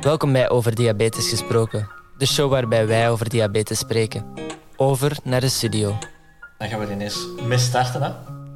Welkom 0.00 0.32
bij 0.32 0.50
Over 0.50 0.74
Diabetes 0.74 1.28
Gesproken, 1.28 1.88
de 2.18 2.26
show 2.26 2.50
waarbij 2.50 2.86
wij 2.86 3.10
over 3.10 3.28
diabetes 3.28 3.78
spreken. 3.78 4.24
Over 4.76 5.16
naar 5.24 5.40
de 5.40 5.48
studio. 5.48 5.98
Dan 6.58 6.68
gaan 6.68 6.78
we 6.78 6.86
er 6.86 6.92
ineens 6.92 7.26
mee 7.42 7.58
starten 7.58 8.02
hè? 8.02 8.10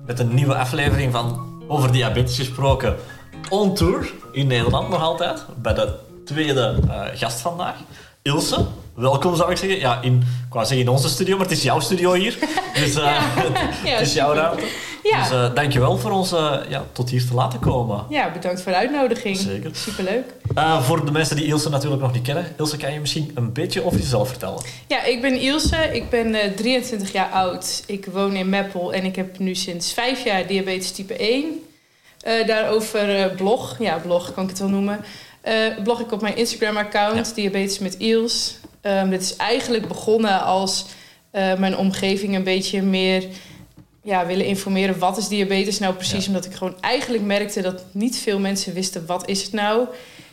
met 0.07 0.19
een 0.19 0.35
nieuwe 0.35 0.55
aflevering 0.55 1.13
van 1.13 1.55
Over 1.69 1.93
Diabetes 1.93 2.37
Gesproken 2.37 2.97
on 3.49 3.75
tour 3.75 4.13
in 4.33 4.47
Nederland 4.47 4.89
nog 4.89 5.01
altijd. 5.01 5.45
Bij 5.57 5.75
de 5.75 5.95
tweede 6.25 6.79
uh, 6.87 7.03
gast 7.15 7.41
vandaag, 7.41 7.77
Ilse. 8.23 8.67
Welkom 8.95 9.37
zou 9.37 9.51
ik 9.51 9.57
zeggen. 9.57 9.79
Ja, 9.79 10.01
in, 10.03 10.15
ik 10.47 10.53
wou 10.53 10.67
zeggen 10.67 10.87
in 10.87 10.93
onze 10.93 11.09
studio, 11.09 11.37
maar 11.37 11.47
het 11.47 11.57
is 11.57 11.63
jouw 11.63 11.81
studio 11.81 12.13
hier. 12.13 12.39
Dus 12.75 12.97
uh, 12.97 13.05
ja. 13.05 13.21
het 13.97 14.07
is 14.07 14.15
jouw 14.15 14.35
ruimte. 14.35 14.67
Ja. 15.11 15.23
Dus 15.23 15.33
uh, 15.33 15.55
dankjewel 15.55 15.99
voor 15.99 16.11
ons 16.11 16.33
uh, 16.33 16.57
ja, 16.69 16.85
tot 16.93 17.11
hier 17.11 17.27
te 17.27 17.35
laten 17.35 17.59
komen. 17.59 18.05
Ja, 18.09 18.31
bedankt 18.33 18.63
voor 18.63 18.73
de 18.73 18.79
uitnodiging. 18.79 19.37
Zeker. 19.37 19.71
Superleuk. 19.75 20.25
Uh, 20.59 20.83
voor 20.83 21.05
de 21.05 21.11
mensen 21.11 21.37
die 21.37 21.45
Ilse 21.45 21.69
natuurlijk 21.69 22.03
nog 22.03 22.13
niet 22.13 22.23
kennen. 22.23 22.47
Ilse, 22.57 22.77
kan 22.77 22.93
je 22.93 23.01
misschien 23.01 23.31
een 23.35 23.53
beetje 23.53 23.85
over 23.85 23.99
jezelf 23.99 24.29
vertellen? 24.29 24.63
Ja, 24.87 25.05
ik 25.05 25.21
ben 25.21 25.41
Ilse. 25.41 25.77
Ik 25.93 26.11
ben 26.11 26.55
23 26.57 27.13
jaar 27.13 27.29
oud. 27.31 27.83
Ik 27.87 28.07
woon 28.13 28.35
in 28.35 28.49
Meppel 28.49 28.93
en 28.93 29.05
ik 29.05 29.17
heb 29.17 29.39
nu 29.39 29.55
sinds 29.55 29.93
vijf 29.93 30.25
jaar 30.25 30.47
diabetes 30.47 30.91
type 30.91 31.15
1. 31.17 31.45
daarover 32.47 33.33
blog. 33.37 33.77
Ja, 33.79 33.97
blog 33.97 34.35
kan 34.35 34.43
ik 34.43 34.49
het 34.49 34.59
wel 34.59 34.69
noemen. 34.69 35.01
blog 35.83 36.01
ik 36.01 36.13
op 36.13 36.21
mijn 36.21 36.37
Instagram-account, 36.37 37.27
ja. 37.29 37.35
Diabetes 37.35 37.79
met 37.79 37.95
Iels. 37.95 38.57
Um, 38.83 39.11
dit 39.11 39.23
is 39.23 39.37
eigenlijk 39.37 39.89
begonnen 39.89 40.43
als 40.43 40.85
mijn 41.33 41.77
omgeving 41.77 42.35
een 42.35 42.45
beetje 42.45 42.83
meer 42.83 43.25
ja, 44.05 44.27
willen 44.27 44.47
informeren 44.47 44.99
wat 44.99 45.17
is 45.17 45.29
diabetes 45.29 45.79
nou 45.79 45.95
precies. 45.95 46.27
Omdat 46.27 46.45
ik 46.45 46.55
gewoon 46.55 46.77
eigenlijk 46.81 47.25
merkte 47.25 47.63
dat 47.63 47.85
niet 47.91 48.17
veel 48.17 48.39
mensen 48.39 48.75
wisten 48.75 49.07
wat 49.07 49.29
is 49.29 49.43
het 49.43 49.53
nou. 49.53 49.87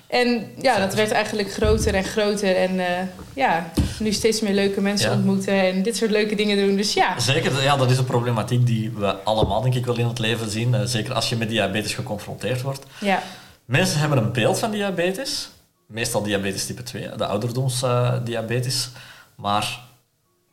En 0.08 0.52
ja, 0.62 0.80
dat 0.80 0.94
werd 0.94 1.12
eigenlijk 1.12 1.52
groter 1.52 1.96
en 1.96 2.04
groter. 2.04 2.56
En 2.56 2.74
uh, 2.74 2.86
ja, 3.34 3.72
nu 4.00 4.12
steeds 4.12 4.42
meer 4.42 4.54
leuke 4.54 4.82
mensen 4.82 5.12
ontmoeten 5.12 5.54
en 5.54 5.84
dit 5.84 5.98
soort 5.98 6.12
leuke 6.12 6.36
dingen 6.36 6.68
doen. 6.68 6.76
Dus 6.76 6.94
ja. 6.94 7.20
Zeker, 7.20 7.64
ja, 7.64 7.78
dat 7.78 7.92
is 7.92 7.98
een 7.98 8.06
problematiek 8.06 8.66
die 8.66 8.92
we 8.92 9.24
allemaal 9.24 9.62
denk 9.62 9.76
ik 9.76 9.86
wel 9.86 9.98
in 9.98 10.08
het 10.08 10.20
leven 10.20 10.50
zien. 10.50 10.74
Uh, 10.74 10.82
zeker 10.84 11.14
als 11.14 11.30
je 11.30 11.36
met 11.36 11.50
diabetes 11.50 11.94
geconfronteerd 11.94 12.62
wordt. 12.62 12.86
Ja. 13.00 13.24
Mensen 13.66 14.00
hebben 14.00 14.18
een 14.18 14.32
beeld 14.32 14.60
van 14.60 14.72
diabetes. 14.72 15.50
Meestal 15.88 16.24
diabetes 16.24 16.66
type 16.66 16.84
2, 16.84 17.10
de 17.16 17.26
ouderdomsdiabetes. 17.26 18.90
Uh, 18.94 19.02
maar 19.36 19.80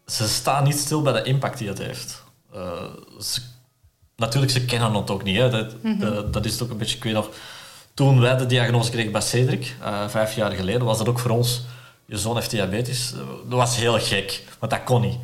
ze 0.07 0.29
staan 0.29 0.65
niet 0.65 0.79
stil 0.79 1.03
bij 1.03 1.13
de 1.13 1.23
impact 1.23 1.59
die 1.59 1.69
het 1.69 1.79
heeft. 1.79 2.27
Uh, 2.59 3.21
ze, 3.21 3.41
natuurlijk, 4.17 4.53
ze 4.53 4.65
kennen 4.65 4.95
het 4.95 5.11
ook 5.11 5.23
niet. 5.23 5.37
Hè. 5.37 5.51
Dat, 5.51 5.75
mm 5.83 6.01
-hmm. 6.01 6.31
dat 6.31 6.45
is 6.45 6.63
ook 6.63 6.71
een 6.71 6.77
beetje, 6.77 6.97
ik 6.97 7.05
weet 7.05 7.13
nog, 7.13 7.31
toen 7.95 8.21
wij 8.21 8.37
de 8.37 8.47
diagnose 8.47 8.91
kregen 8.91 9.13
bij 9.13 9.21
Cedric, 9.21 9.77
uh, 9.83 10.09
vijf 10.09 10.35
jaar 10.35 10.51
geleden, 10.51 10.85
was 10.85 10.99
dat 10.99 11.09
ook 11.09 11.19
voor 11.19 11.31
ons, 11.31 11.65
je 12.07 12.19
zoon 12.19 12.35
heeft 12.35 12.51
diabetes. 12.51 13.15
Dat 13.49 13.59
was 13.59 13.77
heel 13.77 13.99
gek, 14.01 14.45
want 14.59 14.73
dat 14.73 14.85
kon 14.85 15.01
niet. 15.01 15.19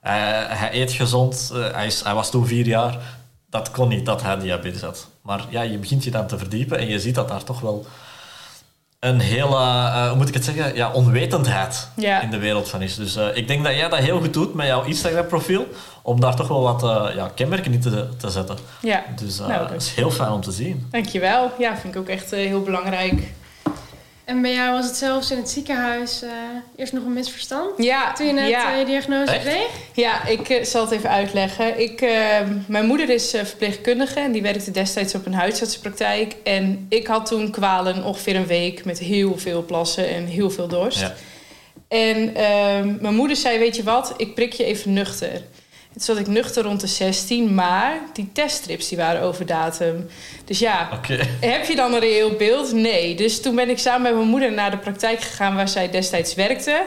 hij 0.00 0.70
eet 0.72 0.92
gezond, 0.92 1.50
hij, 1.54 1.86
is, 1.86 2.02
hij 2.02 2.14
was 2.14 2.30
toen 2.30 2.46
vier 2.46 2.66
jaar, 2.66 2.98
dat 3.50 3.70
kon 3.70 3.88
niet 3.88 4.06
dat 4.06 4.22
hij 4.22 4.38
diabetes 4.38 4.80
had. 4.80 5.08
Maar 5.22 5.46
ja, 5.48 5.62
je 5.62 5.78
begint 5.78 6.04
je 6.04 6.10
dan 6.10 6.26
te 6.26 6.38
verdiepen 6.38 6.78
en 6.78 6.88
je 6.88 7.00
ziet 7.00 7.14
dat 7.14 7.28
daar 7.28 7.44
toch 7.44 7.60
wel 7.60 7.86
een 9.00 9.20
hele, 9.20 9.56
uh, 9.56 10.08
hoe 10.08 10.16
moet 10.16 10.28
ik 10.28 10.34
het 10.34 10.44
zeggen, 10.44 10.74
ja, 10.74 10.92
onwetendheid 10.92 11.88
ja. 11.96 12.20
in 12.20 12.30
de 12.30 12.38
wereld 12.38 12.68
van 12.68 12.82
is. 12.82 12.94
Dus 12.94 13.16
uh, 13.16 13.36
ik 13.36 13.48
denk 13.48 13.64
dat 13.64 13.74
jij 13.74 13.88
dat 13.88 13.98
heel 13.98 14.20
goed 14.20 14.32
doet 14.32 14.54
met 14.54 14.66
jouw 14.66 14.82
Instagram-profiel, 14.82 15.66
om 16.02 16.20
daar 16.20 16.36
toch 16.36 16.48
wel 16.48 16.62
wat 16.62 16.82
uh, 16.82 17.14
ja, 17.14 17.30
kenmerken 17.34 17.72
in 17.72 17.80
te, 17.80 18.08
te 18.16 18.30
zetten. 18.30 18.56
Ja. 18.80 19.04
Dus 19.16 19.38
nou, 19.38 19.68
dat 19.68 19.82
is 19.82 19.94
heel 19.94 20.10
fijn 20.10 20.30
om 20.30 20.40
te 20.40 20.52
zien. 20.52 20.86
Dankjewel. 20.90 21.52
Ja, 21.58 21.76
vind 21.76 21.94
ik 21.94 22.00
ook 22.00 22.08
echt 22.08 22.30
heel 22.30 22.62
belangrijk. 22.62 23.32
En 24.30 24.42
bij 24.42 24.54
jou 24.54 24.72
was 24.72 24.86
het 24.86 24.96
zelfs 24.96 25.30
in 25.30 25.36
het 25.36 25.50
ziekenhuis 25.50 26.22
uh, 26.22 26.30
eerst 26.76 26.92
nog 26.92 27.04
een 27.04 27.12
misverstand? 27.12 27.84
Ja. 27.84 28.12
Toen 28.12 28.26
je 28.26 28.32
net 28.32 28.48
ja. 28.48 28.72
uh, 28.72 28.78
je 28.78 28.84
diagnose 28.84 29.32
Echt? 29.32 29.44
kreeg? 29.44 29.68
Ja, 29.92 30.26
ik 30.26 30.48
uh, 30.48 30.64
zal 30.64 30.84
het 30.84 30.90
even 30.90 31.10
uitleggen. 31.10 31.80
Ik, 31.80 32.00
mijn 32.66 32.86
moeder 32.86 33.08
is 33.08 33.30
verpleegkundige 33.30 34.20
en 34.20 34.32
die 34.32 34.42
werkte 34.42 34.70
destijds 34.70 35.14
op 35.14 35.26
een 35.26 35.34
huisartsenpraktijk. 35.34 36.36
En 36.44 36.86
ik 36.88 37.06
had 37.06 37.26
toen 37.26 37.50
kwalen 37.50 38.04
ongeveer 38.04 38.36
een 38.36 38.46
week 38.46 38.84
met 38.84 38.98
heel 38.98 39.38
veel 39.38 39.64
plassen 39.64 40.08
en 40.08 40.26
heel 40.26 40.50
veel 40.50 40.68
dorst. 40.68 41.00
Ja. 41.00 41.14
En 41.88 42.34
ehm, 42.34 42.96
mijn 43.00 43.14
moeder 43.14 43.36
zei, 43.36 43.58
weet 43.58 43.76
je 43.76 43.82
wat, 43.82 44.14
ik 44.16 44.34
prik 44.34 44.52
je 44.52 44.64
even 44.64 44.92
nuchter. 44.92 45.42
Toen 45.92 46.02
zat 46.02 46.18
ik 46.18 46.26
nuchter 46.26 46.62
rond 46.62 46.80
de 46.80 46.86
16, 46.86 47.54
maar 47.54 48.00
die 48.12 48.30
teststrips 48.32 48.88
die 48.88 48.98
waren 48.98 49.22
over 49.22 49.46
datum. 49.46 50.06
Dus 50.44 50.58
ja, 50.58 50.88
okay. 50.92 51.28
heb 51.40 51.64
je 51.64 51.76
dan 51.76 51.94
een 51.94 52.00
reëel 52.00 52.36
beeld? 52.36 52.72
Nee. 52.72 53.14
Dus 53.14 53.40
toen 53.40 53.54
ben 53.54 53.70
ik 53.70 53.78
samen 53.78 54.02
met 54.02 54.14
mijn 54.14 54.28
moeder 54.28 54.52
naar 54.52 54.70
de 54.70 54.78
praktijk 54.78 55.20
gegaan 55.20 55.54
waar 55.54 55.68
zij 55.68 55.90
destijds 55.90 56.34
werkte. 56.34 56.82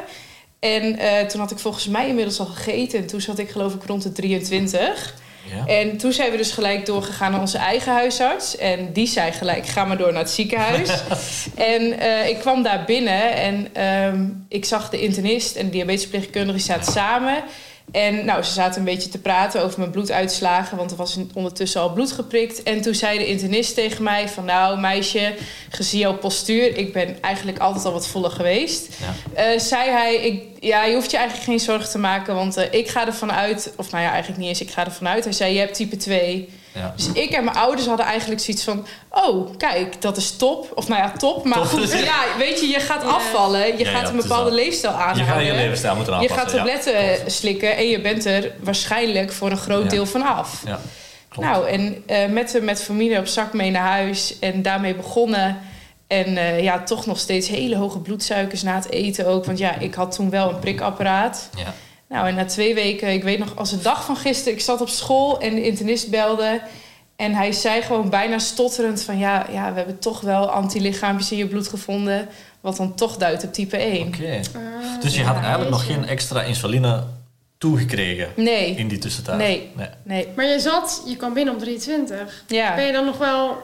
En 0.60 0.84
uh, 0.84 1.20
toen 1.20 1.40
had 1.40 1.52
ik 1.52 1.60
volgens 1.60 1.88
mij 1.88 2.08
inmiddels 2.08 2.40
al 2.40 2.46
gegeten. 2.46 3.00
En 3.00 3.08
toen 3.08 3.22
zat 3.22 3.40
ik 3.40 3.50
geloof 3.50 3.74
ik 3.74 3.84
rond 3.84 4.04
de 4.04 4.12
23. 4.12 5.14
Ja. 5.50 5.66
En 5.66 5.98
toen 5.98 6.14
zijn 6.14 6.32
we 6.32 6.38
dus 6.38 6.52
gelijk 6.52 6.86
doorgegaan 6.86 7.32
naar 7.32 7.40
onze 7.40 7.58
eigen 7.58 7.94
huisarts. 7.94 8.58
En 8.58 8.94
die 8.94 9.08
zei 9.08 9.32
gelijk, 9.32 9.68
ga 9.68 9.86
maar 9.86 9.98
door 9.98 10.12
naar 10.12 10.22
het 10.22 10.32
ziekenhuis. 10.32 10.90
en 11.56 11.82
uh, 11.82 12.30
ik 12.30 12.40
kwam 12.40 12.64
daar 12.64 12.84
binnen 12.86 13.34
en 13.34 13.84
um, 14.06 14.46
ik 14.50 14.66
zag 14.66 14.90
de 14.90 15.02
internist 15.02 15.56
en 15.56 15.66
de 15.66 15.72
diabetesverpleegkundige 15.72 16.60
zaten 16.60 16.92
samen. 16.92 17.44
En 17.92 18.26
nou, 18.26 18.44
ze 18.44 18.52
zaten 18.52 18.80
een 18.80 18.86
beetje 18.86 19.10
te 19.10 19.20
praten 19.20 19.64
over 19.64 19.80
mijn 19.80 19.92
bloeduitslagen, 19.92 20.78
want 20.78 20.92
er 20.92 20.98
was 20.98 21.18
ondertussen 21.34 21.82
al 21.82 21.94
bloed 21.94 22.12
geprikt. 22.12 22.64
En 22.64 22.82
toen 22.82 22.96
zei 22.96 23.18
de 23.18 23.28
internist 23.28 23.76
tegen 23.76 24.04
mij 24.04 24.30
van 24.30 24.46
nou 24.46 24.80
meisje, 24.80 25.36
gezien 25.70 26.00
jouw 26.00 26.18
postuur, 26.18 26.78
ik 26.78 26.94
ben 26.94 27.22
eigenlijk 27.22 27.58
altijd 27.58 27.86
al 27.86 27.92
wat 27.92 28.08
voller 28.08 28.32
geweest. 28.32 28.88
Ja. 29.36 29.54
Uh, 29.54 29.60
zei 29.60 29.90
hij, 29.90 30.16
ik, 30.16 30.44
ja, 30.60 30.86
je 30.86 30.94
hoeft 30.94 31.12
je 31.12 31.18
eigenlijk 31.18 31.50
geen 31.50 31.60
zorgen 31.60 31.90
te 31.90 31.98
maken, 31.98 32.36
want 32.36 32.58
uh, 32.58 32.64
ik 32.72 32.88
ga 32.88 33.06
ervan 33.06 33.32
uit, 33.32 33.74
of 33.78 33.92
nou 33.92 34.04
ja, 34.04 34.10
eigenlijk 34.10 34.40
niet 34.40 34.50
eens, 34.50 34.62
ik 34.62 34.72
ga 34.72 34.86
ervan 34.86 35.08
uit. 35.08 35.24
Hij 35.24 35.34
zei, 35.34 35.54
je 35.54 35.60
hebt 35.60 35.76
type 35.76 35.98
2. 35.98 36.50
Ja. 36.74 36.94
Dus 36.96 37.12
ik 37.12 37.30
en 37.32 37.44
mijn 37.44 37.58
ouders 37.58 37.88
hadden 37.88 38.06
eigenlijk 38.06 38.42
zoiets 38.42 38.64
van... 38.64 38.86
oh, 39.10 39.58
kijk, 39.58 40.02
dat 40.02 40.18
is 40.18 40.36
top. 40.38 40.72
Of 40.76 40.88
nou 40.88 41.02
ja, 41.02 41.12
top. 41.18 41.44
Maar 41.46 41.58
Top. 41.58 41.68
goed, 41.68 41.92
ja, 41.92 42.16
weet 42.38 42.60
je, 42.60 42.68
je 42.68 42.80
gaat 42.80 43.04
afvallen. 43.04 43.78
Je 43.78 43.84
Ja, 43.86 43.92
gaat 43.92 44.02
ja, 44.02 44.10
een 44.10 44.16
bepaalde 44.16 44.52
leefstijl 44.52 44.94
Je 44.94 45.00
aanhouden. 45.00 45.26
gaat 45.36 45.46
je 45.46 45.52
levensstijl 45.54 45.96
moeten 45.96 46.14
Je 46.14 46.20
aanpassen. 46.20 46.46
gaat 46.48 46.56
tabletten 46.56 46.94
ja. 46.94 47.00
eh, 47.00 47.20
slikken 47.28 47.78
en 47.78 47.88
je 47.90 48.02
bent 48.02 48.26
er 48.26 48.52
waarschijnlijk 48.62 49.32
voor 49.32 49.52
een 49.52 49.58
groot 49.58 49.84
Ja. 49.84 49.90
deel 49.90 50.06
van 50.06 50.22
af. 50.22 50.62
Ja, 50.66 50.80
klopt. 51.30 51.50
Nou, 51.50 51.68
en 51.68 52.04
eh, 52.08 52.26
met, 52.30 52.60
met 52.62 52.84
familie 52.84 53.18
op 53.20 53.28
zak 53.28 53.54
mee 53.54 53.72
naar 53.72 53.88
huis 53.92 54.40
en 54.40 54.62
daarmee 54.62 54.96
begonnen. 54.96 55.60
En 56.08 56.38
eh, 56.38 56.64
ja, 56.64 56.84
toch 56.84 57.06
nog 57.06 57.20
steeds 57.20 57.48
hele 57.48 57.76
hoge 57.76 58.00
bloedsuikers 58.00 58.64
na 58.64 58.76
het 58.76 58.90
eten 58.90 59.28
ook. 59.28 59.46
Want 59.46 59.58
ja, 59.58 59.76
ik 59.80 59.94
had 59.94 60.12
toen 60.16 60.30
wel 60.30 60.50
een 60.50 60.60
prikapparaat. 60.60 61.50
ja. 61.58 61.74
Nou, 62.10 62.28
en 62.28 62.36
na 62.36 62.46
twee 62.46 62.74
weken, 62.74 63.14
ik 63.14 63.24
weet 63.24 63.40
nog 63.40 63.56
als 63.56 63.70
de 63.70 63.82
dag 63.82 64.06
van 64.06 64.16
gisteren, 64.16 64.54
ik 64.54 64.62
zat 64.64 64.82
op 64.82 64.90
school 64.90 65.40
en 65.40 65.56
de 65.56 65.64
internist 65.64 66.10
belde. 66.10 66.62
En 67.16 67.34
hij 67.34 67.52
zei 67.52 67.82
gewoon 67.82 68.10
bijna 68.10 68.40
stotterend 68.40 69.02
van 69.04 69.18
ja, 69.18 69.46
ja 69.52 69.70
we 69.72 69.78
hebben 69.78 70.00
toch 70.00 70.22
wel 70.22 70.50
antilichaampjes 70.50 71.32
in 71.32 71.38
je 71.38 71.48
bloed 71.48 71.68
gevonden. 71.68 72.28
Wat 72.62 72.78
dan 72.78 72.96
toch 72.96 73.18
duidt 73.18 73.44
op 73.44 73.54
type 73.54 73.78
1. 73.78 74.08
Oké. 74.08 74.40
Ah, 74.56 75.02
Dus 75.02 75.16
je 75.16 75.24
had 75.24 75.36
eigenlijk 75.36 75.70
nog 75.70 75.86
geen 75.86 76.06
extra 76.06 76.42
insuline 76.42 77.04
toegekregen 77.58 78.30
Nee, 78.36 78.76
in 78.76 78.88
die 78.88 78.98
tussentijd? 78.98 79.38
Nee. 79.38 79.70
nee. 79.76 79.88
nee. 80.04 80.28
Maar 80.36 80.46
je 80.46 80.60
zat, 80.60 81.04
je 81.06 81.16
kwam 81.16 81.34
binnen 81.34 81.54
op 81.54 81.60
23. 81.60 82.44
Ja. 82.48 82.76
Ben 82.76 82.86
je 82.86 82.92
dan 82.92 83.06
nog 83.06 83.18
wel 83.18 83.58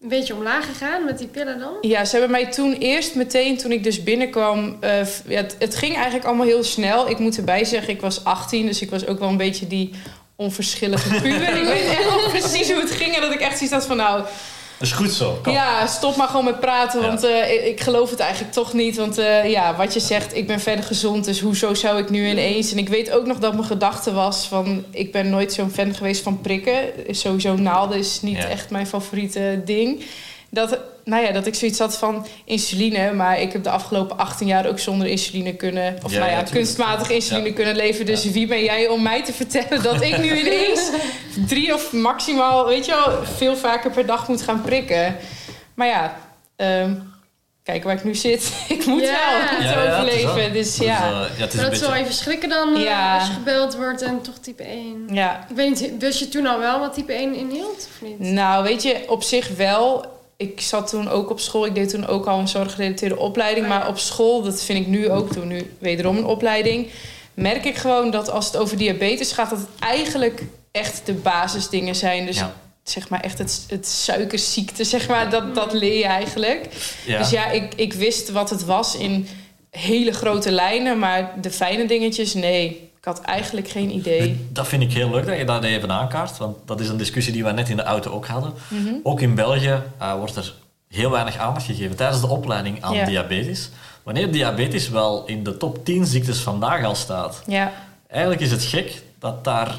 een 0.00 0.08
beetje 0.08 0.34
omlaag 0.34 0.66
gegaan 0.66 1.04
met 1.04 1.18
die 1.18 1.26
pillen 1.26 1.58
dan? 1.58 1.72
Ja, 1.80 2.04
ze 2.04 2.12
hebben 2.12 2.30
mij 2.30 2.50
toen 2.50 2.72
eerst 2.72 3.14
meteen, 3.14 3.56
toen 3.56 3.72
ik 3.72 3.84
dus 3.84 4.02
binnenkwam... 4.02 4.76
eh, 4.80 5.06
ja, 5.26 5.44
het, 5.58 5.76
ging 5.76 5.94
eigenlijk 5.94 6.24
allemaal 6.24 6.46
heel 6.46 6.64
snel. 6.64 7.10
Ik 7.10 7.18
moet 7.18 7.36
erbij 7.36 7.64
zeggen, 7.64 7.94
ik 7.94 8.00
was 8.00 8.24
18, 8.24 8.66
dus 8.66 8.82
ik 8.82 8.90
was 8.90 9.06
ook 9.06 9.18
wel 9.18 9.28
een 9.28 9.36
beetje 9.36 9.66
die 9.66 9.90
onverschillige 10.36 11.20
puber. 11.20 11.56
ik 11.58 11.64
weet 11.64 11.88
echt 11.88 12.28
precies 12.28 12.70
hoe 12.70 12.80
het 12.80 12.90
ging 12.90 13.14
en 13.14 13.20
dat 13.20 13.32
ik 13.32 13.40
echt 13.40 13.56
zoiets 13.56 13.74
had 13.74 13.86
van... 13.86 13.96
nou, 13.96 14.24
is 14.80 14.92
goed 14.92 15.12
zo. 15.12 15.38
Kom. 15.42 15.52
Ja, 15.52 15.86
stop 15.86 16.16
maar 16.16 16.26
gewoon 16.28 16.44
met 16.44 16.60
praten, 16.60 17.02
want 17.02 17.24
eh, 17.24 17.52
ik, 17.52 17.64
ik 17.64 17.80
geloof 17.80 18.10
het 18.10 18.20
eigenlijk 18.20 18.52
toch 18.52 18.72
niet. 18.72 18.96
Want 18.96 19.18
eh, 19.18 19.50
ja, 19.50 19.76
wat 19.76 19.94
je 19.94 20.00
zegt, 20.00 20.36
ik 20.36 20.46
ben 20.46 20.60
verder 20.60 20.84
gezond, 20.84 21.24
dus 21.24 21.40
hoezo 21.40 21.74
zou 21.74 21.98
ik 21.98 22.10
nu 22.10 22.28
ineens... 22.28 22.72
En 22.72 22.78
ik 22.78 22.88
weet 22.88 23.10
ook 23.10 23.26
nog 23.26 23.38
dat 23.38 23.52
mijn 23.54 23.64
gedachte 23.66 24.12
was 24.12 24.46
van... 24.46 24.84
ik 24.90 25.12
ben 25.12 25.30
nooit 25.30 25.52
zo'n 25.52 25.70
fan 25.70 25.94
geweest 25.94 26.22
van 26.22 26.40
prikken. 26.40 26.78
Sowieso 27.10 27.56
naalden 27.56 27.98
is 27.98 28.20
niet 28.22 28.36
Ja. 28.36 28.48
echt 28.48 28.70
mijn 28.70 28.86
favoriete 28.86 29.62
ding. 29.64 30.04
Dat, 30.50 30.78
nou 31.08 31.24
ja, 31.24 31.30
dat 31.32 31.46
ik 31.46 31.54
zoiets 31.54 31.78
had 31.78 31.98
van 31.98 32.26
insuline, 32.44 33.12
maar 33.12 33.40
ik 33.40 33.52
heb 33.52 33.62
de 33.62 33.70
afgelopen 33.70 34.18
18 34.18 34.46
jaar 34.46 34.66
ook 34.66 34.78
zonder 34.78 35.06
insuline 35.06 35.54
kunnen... 35.54 35.96
of 36.04 36.12
Ja, 36.12 36.18
nou 36.18 36.30
ja, 36.30 36.42
kunstmatig 36.42 37.10
insuline 37.10 37.48
Ja. 37.48 37.54
kunnen 37.54 37.76
leven. 37.76 38.06
Dus 38.06 38.24
wie 38.24 38.46
ben 38.46 38.64
jij 38.64 38.88
om 38.88 39.02
mij 39.02 39.24
te 39.24 39.32
vertellen 39.32 39.82
dat 39.82 40.00
ik 40.02 40.18
nu 40.18 40.38
ineens 40.42 40.90
drie 41.46 41.74
of 41.74 41.92
maximaal, 41.92 42.66
weet 42.66 42.86
je 42.86 42.92
wel, 42.92 43.24
veel 43.36 43.56
vaker 43.56 43.90
per 43.90 44.06
dag 44.06 44.28
moet 44.28 44.42
gaan 44.42 44.62
prikken. 44.62 45.16
Maar 45.74 45.86
ja, 45.86 46.16
ehm, 46.56 46.94
kijk 47.62 47.84
waar 47.84 47.94
ik 47.94 48.04
nu 48.04 48.14
zit. 48.14 48.52
ik 48.68 48.86
moet 48.86 49.00
Ja. 49.02 49.06
wel, 49.10 49.40
ik 49.44 49.50
moet 49.52 49.62
Ja, 49.62 49.72
ja, 49.72 49.80
het 49.80 49.94
overleven. 49.94 50.52
Dus 50.52 50.72
het 50.72 50.80
is, 50.80 50.86
ja. 50.86 51.08
ja, 51.10 51.26
het 51.38 51.48
is 51.48 51.54
Maar 51.54 51.64
een 51.64 51.70
dat 51.70 51.72
is 51.72 51.80
wel 51.80 51.88
beetje... 51.90 52.02
even 52.04 52.14
schrikken 52.14 52.48
dan 52.48 52.74
eh, 52.76 52.82
Ja. 52.82 53.18
als 53.18 53.26
je 53.28 53.32
gebeld 53.34 53.76
wordt 53.76 54.02
en 54.02 54.20
toch 54.22 54.38
type 54.40 54.62
1. 54.62 55.08
ja. 55.12 55.46
Ik 55.50 55.56
weet 55.56 55.80
niet, 55.80 55.92
wist 55.98 56.18
je 56.18 56.28
toen 56.28 56.46
al 56.46 56.58
wel 56.58 56.78
wat 56.80 56.94
type 56.94 57.12
1 57.12 57.34
inhield 57.34 57.88
of 57.94 58.08
niet? 58.08 58.18
Nou, 58.18 58.64
weet 58.64 58.82
je, 58.82 59.04
op 59.08 59.22
zich 59.22 59.48
wel. 59.56 60.16
Ik 60.38 60.60
zat 60.60 60.88
toen 60.88 61.08
ook 61.08 61.30
op 61.30 61.40
school. 61.40 61.66
Ik 61.66 61.74
deed 61.74 61.88
toen 61.88 62.06
ook 62.06 62.26
al 62.26 62.38
een 62.38 62.48
zorggerelateerde 62.48 63.16
opleiding. 63.18 63.68
Maar 63.68 63.88
op 63.88 63.98
school, 63.98 64.42
dat 64.42 64.62
vind 64.62 64.78
ik 64.78 64.86
nu 64.86 65.10
ook, 65.10 65.32
toen 65.32 65.48
nu 65.48 65.70
wederom 65.78 66.16
een 66.16 66.24
opleiding... 66.24 66.88
merk 67.34 67.64
ik 67.64 67.76
gewoon 67.76 68.10
dat 68.10 68.30
als 68.30 68.46
het 68.46 68.56
over 68.56 68.76
diabetes 68.76 69.32
gaat... 69.32 69.50
dat 69.50 69.58
het 69.58 69.68
eigenlijk 69.78 70.42
echt 70.72 71.06
de 71.06 71.12
basisdingen 71.12 71.94
zijn. 71.94 72.26
Dus 72.26 72.36
Ja. 72.36 72.54
zeg 72.82 73.08
maar 73.08 73.20
echt 73.20 73.38
het, 73.38 73.64
het 73.68 73.86
suikerziekte, 73.86 74.84
zeg 74.84 75.08
maar, 75.08 75.30
dat, 75.30 75.54
dat 75.54 75.72
leer 75.72 75.98
je 75.98 76.04
eigenlijk. 76.04 76.68
Ja. 77.06 77.18
Dus 77.18 77.30
ja, 77.30 77.50
ik, 77.50 77.74
ik 77.74 77.92
wist 77.92 78.30
wat 78.30 78.50
het 78.50 78.64
was 78.64 78.96
in 78.96 79.28
hele 79.70 80.12
grote 80.12 80.50
lijnen... 80.50 80.98
maar 80.98 81.34
de 81.40 81.50
fijne 81.50 81.86
dingetjes, 81.86 82.34
nee. 82.34 82.87
Ik 82.98 83.04
had 83.04 83.20
eigenlijk 83.20 83.68
geen 83.68 83.90
idee. 83.94 84.46
Dat 84.52 84.68
vind 84.68 84.82
ik 84.82 84.92
heel 84.92 85.10
leuk 85.10 85.26
dat 85.26 85.38
je 85.38 85.44
dat 85.44 85.64
even 85.64 85.90
aankaart, 85.92 86.36
want 86.38 86.56
dat 86.64 86.80
is 86.80 86.88
een 86.88 86.96
discussie 86.96 87.32
die 87.32 87.44
we 87.44 87.50
net 87.50 87.68
in 87.68 87.76
de 87.76 87.82
auto 87.82 88.10
ook 88.10 88.26
hadden. 88.26 88.52
Mhm. 88.68 88.94
Ook 89.02 89.20
in 89.20 89.34
België 89.34 89.82
eh, 89.98 90.14
wordt 90.14 90.36
er 90.36 90.54
heel 90.88 91.10
weinig 91.10 91.36
aandacht 91.36 91.66
gegeven 91.66 91.96
tijdens 91.96 92.20
de 92.20 92.26
opleiding 92.28 92.82
aan 92.82 92.94
Ja. 92.94 93.04
diabetes. 93.04 93.70
Wanneer 94.02 94.32
diabetes 94.32 94.88
wel 94.88 95.26
in 95.26 95.42
de 95.44 95.56
top 95.56 95.84
10 95.84 96.06
ziektes 96.06 96.38
vandaag 96.38 96.84
al 96.84 96.94
staat, 96.94 97.42
Ja, 97.46 97.72
eigenlijk 98.06 98.40
is 98.40 98.50
het 98.50 98.62
gek 98.62 99.02
dat 99.18 99.44
daar 99.44 99.74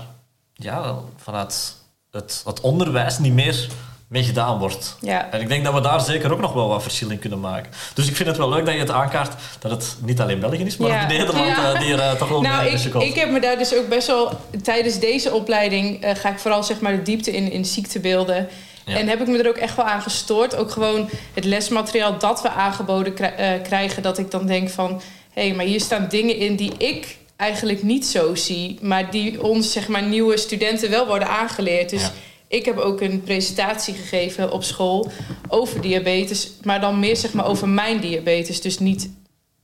ja, 0.54 0.96
vanuit 1.18 1.76
het, 2.12 2.42
het 2.46 2.62
onderwijs 2.62 3.18
niet 3.20 3.34
meer 3.34 3.68
mee 4.10 4.24
gedaan 4.24 4.58
wordt. 4.60 4.96
ja. 5.02 5.32
En 5.32 5.42
ik 5.42 5.48
denk 5.48 5.64
dat 5.64 5.74
we 5.74 5.82
daar 5.82 6.02
zeker 6.02 6.32
ook 6.32 6.40
nog 6.40 6.54
wel 6.54 6.68
wat 6.68 6.82
verschil 6.82 7.10
in 7.10 7.20
kunnen 7.20 7.40
maken. 7.40 7.72
Dus 7.94 8.08
ik 8.08 8.16
vind 8.16 8.28
het 8.30 8.38
wel 8.38 8.50
leuk 8.50 8.66
dat 8.66 8.74
je 8.74 8.80
het 8.80 8.92
aankaart 8.92 9.34
dat 9.60 9.72
het 9.72 9.96
niet 10.02 10.22
alleen 10.22 10.40
België 10.40 10.64
is, 10.64 10.78
maar 10.78 10.90
Ja. 10.90 11.02
ook 11.04 11.08
Nederland 11.08 11.46
Ja. 11.48 11.74
eh, 11.74 11.80
die 11.80 11.94
er 11.94 12.00
eh, 12.00 12.12
toch 12.12 12.30
wel 12.30 12.42
Nou, 12.42 12.64
mee 12.64 12.72
ik, 12.72 12.78
sukkelt. 12.78 13.04
ik 13.04 13.16
heb 13.16 13.30
me 13.32 13.40
daar 13.40 13.58
dus 13.58 13.76
ook 13.76 13.90
best 13.90 14.08
wel... 14.08 14.32
Tijdens 14.64 15.00
deze 15.00 15.32
opleiding 15.34 16.04
eh, 16.04 16.16
ga 16.16 16.30
ik 16.30 16.40
vooral 16.40 16.64
zeg 16.64 16.80
maar 16.80 16.92
de 16.96 17.02
diepte 17.02 17.32
in, 17.32 17.52
in 17.52 17.66
ziektebeelden. 17.66 18.48
Ja. 18.86 18.98
En 18.98 19.08
heb 19.08 19.22
ik 19.22 19.28
me 19.28 19.38
er 19.38 19.48
ook 19.48 19.56
echt 19.58 19.76
wel 19.76 19.86
aan 19.86 20.02
gestoord. 20.02 20.56
Ook 20.56 20.72
gewoon 20.72 21.10
het 21.34 21.46
lesmateriaal 21.46 22.18
dat 22.20 22.42
we 22.42 22.50
aangeboden 22.50 23.14
krij- 23.14 23.60
krijgen. 23.64 24.04
Dat 24.04 24.18
ik 24.18 24.32
dan 24.32 24.46
denk 24.46 24.70
van... 24.70 25.02
Hé, 25.34 25.48
hey, 25.48 25.56
maar 25.56 25.66
hier 25.66 25.80
staan 25.82 26.06
dingen 26.10 26.36
in 26.38 26.56
die 26.56 26.72
ik 26.78 27.18
eigenlijk 27.36 27.84
niet 27.84 28.06
zo 28.06 28.36
zie. 28.36 28.78
Maar 28.82 29.12
die 29.12 29.44
ons, 29.44 29.72
zeg 29.72 29.88
maar, 29.88 30.04
nieuwe 30.04 30.38
studenten 30.38 30.90
wel 30.90 31.08
worden 31.08 31.28
aangeleerd. 31.28 31.90
Dus. 31.90 32.12
Ik 32.50 32.66
heb 32.66 32.78
ook 32.78 33.02
een 33.02 33.24
presentatie 33.24 33.94
gegeven 33.94 34.52
op 34.52 34.64
school 34.64 35.12
over 35.48 35.82
diabetes. 35.82 36.52
Maar 36.64 36.82
dan 36.82 37.00
meer, 37.00 37.16
zeg 37.18 37.34
maar, 37.34 37.46
over 37.46 37.70
mijn 37.70 38.00
diabetes. 38.00 38.62
Dus 38.62 38.80
niet 38.80 39.10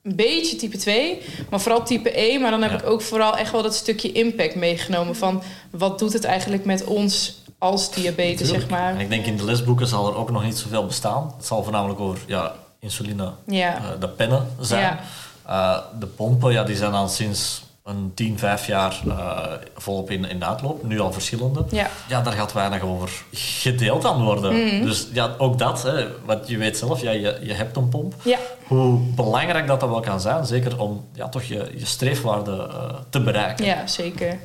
een 0.04 0.16
beetje 0.16 0.56
type 0.56 0.78
2, 0.78 1.22
maar 1.50 1.60
vooral 1.62 1.84
type 1.86 2.12
1. 2.12 2.42
Maar 2.42 2.52
dan 2.52 2.62
heb 2.62 2.72
Ja. 2.72 2.78
ik 2.78 2.86
ook 2.86 3.02
vooral 3.02 3.38
echt 3.38 3.52
wel 3.52 3.62
dat 3.64 3.76
stukje 3.76 4.12
impact 4.12 4.56
meegenomen 4.56 5.16
van 5.16 5.42
wat 5.72 6.00
doet 6.00 6.14
het 6.14 6.24
eigenlijk 6.24 6.66
met 6.66 6.84
ons 6.84 7.42
als 7.58 7.92
diabetes, 7.92 8.48
zeg 8.50 8.70
maar. 8.70 8.94
En 8.94 9.00
ik 9.00 9.10
denk 9.10 9.26
in 9.26 9.38
de 9.38 9.46
lesboeken 9.46 9.88
zal 9.88 10.08
er 10.08 10.16
ook 10.16 10.32
nog 10.32 10.44
niet 10.44 10.58
zoveel 10.58 10.86
bestaan. 10.86 11.34
Het 11.38 11.46
zal 11.46 11.64
voornamelijk 11.64 12.00
over 12.00 12.20
ja, 12.28 12.56
insuline, 12.80 13.32
Ja, 13.46 13.76
eh, 13.78 13.84
de 14.00 14.10
pennen 14.10 14.48
zijn. 14.60 14.82
Ja. 14.82 15.00
Eh, 15.46 16.00
de 16.00 16.06
pompen 16.08 16.52
ja, 16.52 16.64
die 16.64 16.76
zijn 16.76 16.94
al 16.94 17.08
sinds 17.08 17.64
een 17.86 18.12
10, 18.14 18.40
5 18.40 18.68
jaar 18.68 19.02
eh, 19.08 19.54
volop 19.76 20.12
in, 20.12 20.26
in 20.26 20.40
de 20.40 20.46
uitloop. 20.46 20.84
Nu 20.84 21.00
al 21.00 21.12
verschillende. 21.14 21.66
ja, 21.70 21.90
Ja, 22.08 22.22
daar 22.22 22.34
gaat 22.34 22.54
weinig 22.54 22.82
over 22.82 23.24
gedeeld 23.32 24.06
aan 24.06 24.24
worden. 24.24 24.66
Mhm. 24.66 24.86
Dus 24.86 25.08
ja, 25.14 25.36
ook 25.38 25.58
dat, 25.58 25.84
hè, 25.84 26.08
want 26.26 26.48
je 26.48 26.58
weet 26.58 26.78
zelf, 26.78 27.02
ja, 27.02 27.12
je, 27.12 27.40
je 27.42 27.54
hebt 27.54 27.76
een 27.78 27.90
pomp. 27.90 28.14
ja, 28.24 28.38
Hoe 28.68 29.00
belangrijk 29.00 29.68
dat, 29.68 29.80
dat 29.80 29.90
wel 29.90 30.00
kan 30.00 30.22
zijn, 30.22 30.46
zeker 30.46 30.80
om 30.80 31.06
ja, 31.14 31.30
toch 31.30 31.44
je, 31.44 31.72
je 31.78 31.86
streefwaarde 31.86 32.68
eh, 32.72 32.96
te 33.10 33.22
bereiken. 33.22 33.66
ja, 33.66 33.88
zeker. 33.88 34.40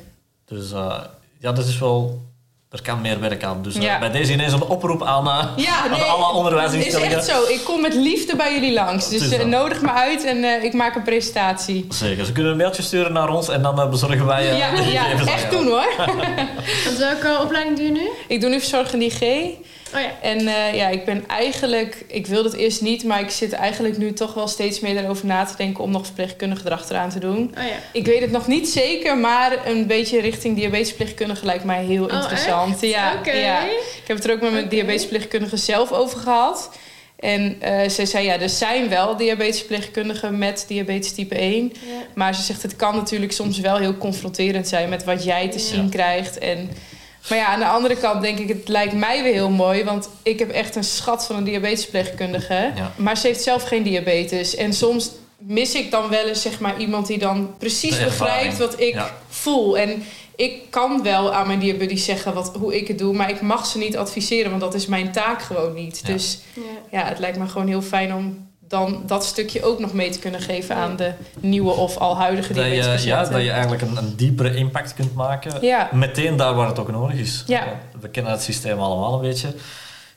Dus 0.45 0.71
eh, 0.71 0.99
ja, 1.39 1.51
dat 1.51 1.65
is 1.65 1.77
wel... 1.79 2.29
Er 2.71 2.81
kan 2.81 3.01
meer 3.01 3.19
werk 3.19 3.43
aan. 3.43 3.61
Dus 3.61 3.75
eh, 3.75 3.81
Ja. 3.81 3.99
bij 3.99 4.11
deze 4.11 4.31
ineens 4.33 4.53
een 4.53 4.63
oproep 4.63 5.03
aan, 5.03 5.27
eh, 5.27 5.47
Ja, 5.65 5.77
aan 5.83 5.89
nee, 5.91 6.01
alle 6.01 6.29
is 6.31 6.35
onderwijsinstellingen. 6.37 7.17
echt 7.17 7.25
zo. 7.25 7.43
Ik 7.43 7.61
kom 7.63 7.81
met 7.81 7.93
liefde 7.93 8.35
bij 8.35 8.53
jullie 8.53 8.73
langs. 8.73 9.03
Het 9.09 9.19
Dus 9.19 9.29
is 9.29 9.37
eh, 9.37 9.45
nodig 9.45 9.81
me 9.81 9.91
uit 9.91 10.23
en 10.25 10.43
eh, 10.43 10.63
ik 10.63 10.73
maak 10.73 10.95
een 10.95 11.03
presentatie. 11.03 11.85
Zeker. 11.89 12.25
Ze 12.25 12.31
kunnen 12.31 12.51
een 12.51 12.57
mailtje 12.57 12.81
sturen 12.81 13.13
naar 13.13 13.29
ons 13.29 13.49
en 13.49 13.61
dan 13.61 13.89
bezorgen 13.89 14.25
wij 14.25 14.45
Ja, 14.45 14.75
de 14.75 14.91
ja 14.91 15.05
echt 15.27 15.51
doen 15.51 15.67
hoor. 15.67 15.93
Want 16.85 16.97
welke 16.97 17.39
opleiding 17.43 17.75
doe 17.77 17.85
je 17.85 17.91
nu? 17.91 18.09
Ik 18.27 18.41
doe 18.41 18.49
nu 18.49 18.59
verzorging 18.59 19.01
die 19.01 19.11
G. 19.11 19.21
Oh 19.95 19.99
ja. 19.99 20.09
En 20.21 20.37
eh, 20.47 20.75
ja, 20.75 20.87
ik 20.87 21.05
ben 21.05 21.23
eigenlijk, 21.27 22.05
ik 22.07 22.27
wilde 22.27 22.49
het 22.49 22.57
eerst 22.57 22.81
niet, 22.81 23.03
maar 23.03 23.19
ik 23.19 23.29
zit 23.29 23.53
eigenlijk 23.53 23.97
nu 23.97 24.13
toch 24.13 24.33
wel 24.33 24.47
steeds 24.47 24.79
meer 24.79 24.97
erover 24.97 25.25
na 25.25 25.45
te 25.45 25.53
denken 25.57 25.83
om 25.83 25.91
nog 25.91 26.05
verpleegkundige 26.05 26.65
erachteraan 26.65 27.09
te 27.09 27.19
doen. 27.19 27.37
Oh 27.57 27.63
ja. 27.63 27.73
Ik 27.93 28.05
weet 28.05 28.21
het 28.21 28.31
nog 28.31 28.47
niet 28.47 28.69
zeker, 28.69 29.17
maar 29.17 29.57
een 29.67 29.87
beetje 29.87 30.21
richting 30.21 30.55
diabetesverpleegkundige 30.55 31.45
lijkt 31.45 31.63
mij 31.63 31.83
heel 31.83 32.03
Oh, 32.05 32.13
interessant. 32.13 32.60
echt? 32.60 32.60
Ja, 32.81 33.19
ja. 33.23 33.63
Ik 33.65 34.03
heb 34.07 34.17
het 34.17 34.25
er 34.25 34.31
ook 34.33 34.41
met 34.41 34.51
mijn 34.51 34.63
Oké. 34.65 34.75
diabetesverpleegkundige 34.75 35.57
zelf 35.57 35.91
over 35.91 36.19
gehad. 36.19 36.69
En 37.19 37.55
eh 37.59 37.89
ze 37.89 38.05
zei, 38.05 38.25
ja, 38.25 38.39
er 38.39 38.49
zijn 38.49 38.89
wel 38.89 39.17
diabetesverpleegkundigen 39.17 40.37
met 40.37 40.65
diabetes 40.67 41.11
type 41.13 41.35
1. 41.35 41.63
Ja. 41.73 41.91
Maar 42.15 42.35
ze 42.35 42.41
zegt, 42.41 42.61
het 42.61 42.75
kan 42.75 42.95
natuurlijk 42.95 43.31
soms 43.31 43.59
wel 43.59 43.77
heel 43.77 43.97
confronterend 43.97 44.67
zijn 44.67 44.89
met 44.89 45.03
wat 45.03 45.23
jij 45.23 45.49
te 45.49 45.57
Ja. 45.57 45.63
zien 45.63 45.89
krijgt. 45.89 46.37
En, 46.37 46.69
maar 47.29 47.37
ja, 47.37 47.45
aan 47.45 47.59
de 47.59 47.65
andere 47.65 47.95
kant 47.95 48.21
denk 48.21 48.37
ik, 48.39 48.47
het 48.47 48.67
lijkt 48.67 48.93
mij 48.93 49.23
weer 49.23 49.33
heel 49.33 49.49
mooi. 49.49 49.83
Want 49.83 50.09
ik 50.23 50.39
heb 50.39 50.49
echt 50.51 50.75
een 50.75 50.83
schat 50.83 51.25
van 51.25 51.35
een 51.35 51.43
diabetesverpleegkundige. 51.43 52.71
Ja. 52.75 52.91
Maar 52.95 53.17
ze 53.17 53.27
heeft 53.27 53.41
zelf 53.43 53.63
geen 53.63 53.83
diabetes. 53.83 54.55
En 54.55 54.73
soms 54.73 55.09
mis 55.37 55.73
ik 55.75 55.91
dan 55.91 56.09
wel 56.09 56.25
eens 56.27 56.41
zeg 56.41 56.59
maar, 56.59 56.77
iemand 56.79 57.07
die 57.07 57.17
dan 57.17 57.55
precies 57.57 58.03
begrijpt 58.03 58.57
wat 58.57 58.79
ik 58.79 58.97
voel. 59.29 59.77
En 59.77 60.03
ik 60.41 60.61
kan 60.69 61.03
wel 61.03 61.33
aan 61.33 61.47
mijn 61.47 61.59
diabetes 61.59 62.05
zeggen 62.05 62.33
wat, 62.33 62.51
hoe 62.59 62.75
ik 62.77 62.87
het 62.87 62.97
doe. 62.97 63.13
Maar 63.13 63.29
ik 63.29 63.41
mag 63.41 63.65
ze 63.65 63.77
niet 63.77 63.97
adviseren, 63.97 64.49
want 64.49 64.61
dat 64.61 64.73
is 64.73 64.85
mijn 64.85 65.11
taak 65.11 65.41
gewoon 65.41 65.73
niet. 65.73 66.01
Ja. 66.03 66.13
Dus 66.13 66.39
Ja. 66.53 66.99
ja, 66.99 67.05
het 67.07 67.19
lijkt 67.19 67.37
me 67.37 67.47
gewoon 67.47 67.67
heel 67.67 67.81
fijn 67.81 68.13
om 68.13 68.49
dan 68.67 69.03
dat 69.05 69.25
stukje 69.25 69.63
ook 69.63 69.79
nog 69.79 69.93
mee 69.93 70.09
te 70.09 70.19
kunnen 70.19 70.41
geven 70.41 70.75
aan 70.75 70.95
de 70.95 71.13
nieuwe 71.39 71.71
of 71.71 71.97
al 71.97 72.17
huidige 72.17 72.53
Dat 72.53 72.65
je, 72.65 73.01
ja, 73.05 73.23
dat 73.23 73.41
je 73.41 73.51
eigenlijk 73.51 73.81
een, 73.81 73.97
een 73.97 74.15
diepere 74.15 74.55
impact 74.55 74.93
kunt 74.93 75.15
maken. 75.15 75.61
Ja. 75.61 75.89
Meteen 75.91 76.35
daar 76.37 76.53
waar 76.53 76.67
het 76.67 76.79
ook 76.79 76.91
nodig 76.91 77.19
is. 77.19 77.43
Ja. 77.47 77.79
We 78.01 78.09
kennen 78.09 78.31
het 78.31 78.41
systeem 78.41 78.79
allemaal 78.79 79.13
een 79.13 79.21
beetje. 79.21 79.53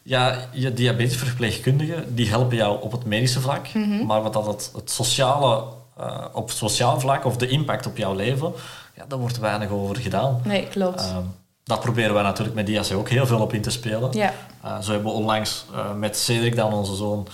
Ja, 0.03 0.49
je 0.53 0.73
diabetesverpleegkundigen 0.73 2.15
die 2.15 2.29
helpen 2.29 2.57
jou 2.57 2.83
op 2.83 2.93
het 2.93 3.05
medische 3.05 3.41
vlak. 3.41 3.67
Mhm. 3.75 4.07
Maar 4.07 4.23
wat 4.23 4.33
dat 4.33 4.47
het, 4.47 4.71
het 4.75 4.91
sociale, 4.91 5.65
eh, 5.99 6.25
op 6.33 6.51
sociaal 6.51 7.01
vlak 7.01 7.25
of 7.25 7.37
de 7.37 7.49
impact 7.49 7.87
op 7.87 7.97
jouw 7.97 8.15
leven, 8.15 8.53
ja, 8.97 9.05
daar 9.09 9.19
wordt 9.19 9.39
weinig 9.39 9.71
over 9.71 9.97
gedaan. 9.97 10.41
Nee, 10.45 10.67
klopt. 10.69 11.01
Ehm, 11.01 11.23
dat 11.65 11.81
proberen 11.81 12.15
wij 12.15 12.23
natuurlijk 12.23 12.57
met 12.57 12.67
DIAC 12.67 12.93
ook 12.93 13.09
heel 13.09 13.27
veel 13.27 13.41
op 13.41 13.53
in 13.53 13.63
te 13.63 13.71
spelen. 13.71 14.09
ja, 14.13 14.33
Eh, 14.63 14.81
zo 14.81 14.93
hebben 14.93 15.11
we 15.13 15.17
onlangs 15.19 15.65
eh, 15.75 15.93
met 15.93 16.17
Cedric 16.17 16.57
dan, 16.57 16.73
onze 16.73 16.95
zoon, 16.95 17.27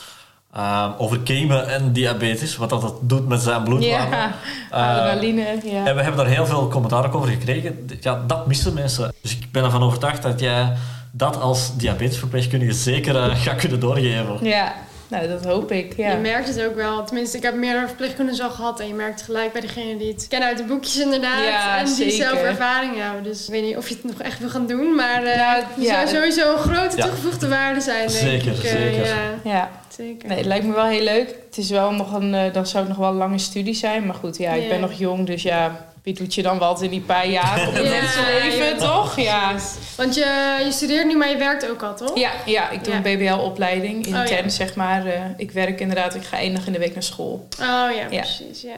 ehm, 0.55 0.91
over 0.99 1.21
gamen 1.25 1.69
en 1.69 1.93
diabetes, 1.93 2.57
wat 2.57 2.71
dat, 2.71 2.95
doet 3.01 3.29
met 3.29 3.41
zijn 3.41 3.63
bloedwaarde. 3.63 4.17
ja. 4.17 4.33
Eh, 4.71 4.89
adrenaline, 4.89 5.59
ja. 5.65 5.87
en 5.87 5.95
we 5.97 6.03
hebben 6.03 6.17
daar 6.25 6.35
heel 6.35 6.47
veel 6.47 6.69
commentaar 6.69 7.15
over 7.15 7.29
gekregen. 7.29 7.89
Ja, 8.01 8.23
dat 8.27 8.47
missen 8.47 8.75
mensen. 8.75 9.13
Dus 9.23 9.37
ik 9.37 9.53
ben 9.53 9.65
ervan 9.65 9.83
overtuigd 9.83 10.23
dat 10.23 10.41
jij 10.41 10.73
dat 11.11 11.41
als 11.41 11.77
diabetesverpleegkundige 11.77 12.73
zeker 12.73 13.37
gaat 13.37 13.57
kunnen 13.57 13.81
doorgeven. 13.81 14.39
Ja, 14.43 14.75
nou, 15.11 15.29
dat 15.29 15.45
hoop 15.45 15.73
ik, 15.73 15.97
ja. 15.97 16.11
Je 16.11 16.17
merkt 16.17 16.49
het 16.49 16.63
ook 16.65 16.75
wel. 16.75 17.05
Tenminste, 17.05 17.37
ik 17.37 17.43
heb 17.43 17.55
meerdere 17.55 17.87
verpleegkundigen 17.87 18.45
al 18.45 18.51
gehad. 18.51 18.81
En 18.81 18.87
je 18.87 18.95
merkt 18.95 19.23
gelijk 19.23 19.53
bij 19.53 19.61
degene 19.61 19.97
die 19.97 20.13
het 20.13 20.27
kennen 20.29 20.49
uit 20.49 20.59
de 20.59 20.65
boekjes 20.65 20.99
inderdaad. 21.01 21.45
Ja, 21.45 21.79
en 21.79 21.85
die 21.85 21.95
zeker. 21.95 22.13
zelf 22.13 22.43
ervaring 22.43 22.93
hebben. 22.97 23.23
Dus 23.23 23.45
ik 23.47 23.51
weet 23.53 23.63
niet 23.63 23.77
of 23.77 23.89
je 23.89 23.95
het 23.95 24.05
nog 24.05 24.21
echt 24.21 24.39
wil 24.39 24.49
gaan 24.49 24.67
doen. 24.67 24.95
Maar 24.95 25.23
eh 25.25 25.35
Ja, 25.37 25.57
er 25.57 25.65
ja. 25.77 26.07
zou 26.07 26.17
sowieso 26.17 26.53
een 26.53 26.59
grote 26.59 26.97
Ja. 26.97 27.03
toegevoegde 27.03 27.49
waarde 27.49 27.81
zijn, 27.81 27.99
denk 28.09 28.11
Zeker, 28.11 28.51
ik. 28.53 28.63
Eh, 28.65 28.71
zeker. 28.71 29.07
ja, 29.07 29.15
Ja, 29.45 29.71
zeker. 29.89 30.29
nee, 30.29 30.37
het 30.37 30.47
lijkt 30.47 30.67
me 30.67 30.73
wel 30.73 30.87
heel 30.87 31.03
leuk. 31.05 31.35
Het 31.47 31.59
is 31.59 31.71
wel 31.71 31.91
nog 31.93 32.13
een, 32.13 32.35
eh, 32.35 32.53
dan 32.53 32.67
zou 32.67 32.79
het 32.85 32.89
nog 32.89 32.99
wel 33.03 33.11
een 33.11 33.17
lange 33.17 33.39
studie 33.39 33.75
zijn. 33.75 34.07
Maar 34.07 34.15
goed, 34.15 34.37
ja, 34.37 34.53
ik 34.53 34.63
Ja. 34.63 34.69
ben 34.69 34.81
nog 34.81 34.93
jong, 34.93 35.27
dus 35.27 35.43
ja, 35.43 35.87
wie 36.03 36.15
doet 36.15 36.35
je 36.35 36.43
dan 36.43 36.59
wat 36.59 36.83
in 36.83 36.91
die 36.91 37.01
paar 37.01 37.27
jaar 37.29 37.67
op 37.69 37.75
het 37.75 37.85
Ja, 37.85 37.91
mensenleven, 37.91 38.67
ja, 38.67 38.77
toch? 38.77 39.21
Ja. 39.21 39.55
Want 39.97 40.15
je, 40.15 40.61
je 40.65 40.73
studeert 40.73 41.07
nu, 41.07 41.17
maar 41.17 41.29
je 41.31 41.37
werkt 41.37 41.71
ook 41.71 41.83
al, 41.83 41.97
toch? 41.97 42.19
Ja, 42.19 42.31
ja, 42.47 42.71
ik 42.71 42.85
doe 42.85 42.93
Ja. 42.95 43.01
een 43.05 43.17
BBL-opleiding 43.19 44.07
intern, 44.07 44.39
Oh, 44.39 44.45
ja. 44.45 44.49
zeg 44.49 44.75
maar. 44.75 45.07
Eh, 45.07 45.21
ik 45.37 45.51
werk 45.51 45.81
inderdaad, 45.81 46.15
ik 46.15 46.23
ga 46.25 46.39
één 46.39 46.55
dag 46.55 46.67
in 46.67 46.73
de 46.73 46.79
week 46.79 46.93
naar 46.95 47.03
school. 47.03 47.47
Oh 47.61 47.67
ja, 47.67 47.91
Ja. 47.91 48.07
precies. 48.07 48.63
Ja. 48.63 48.77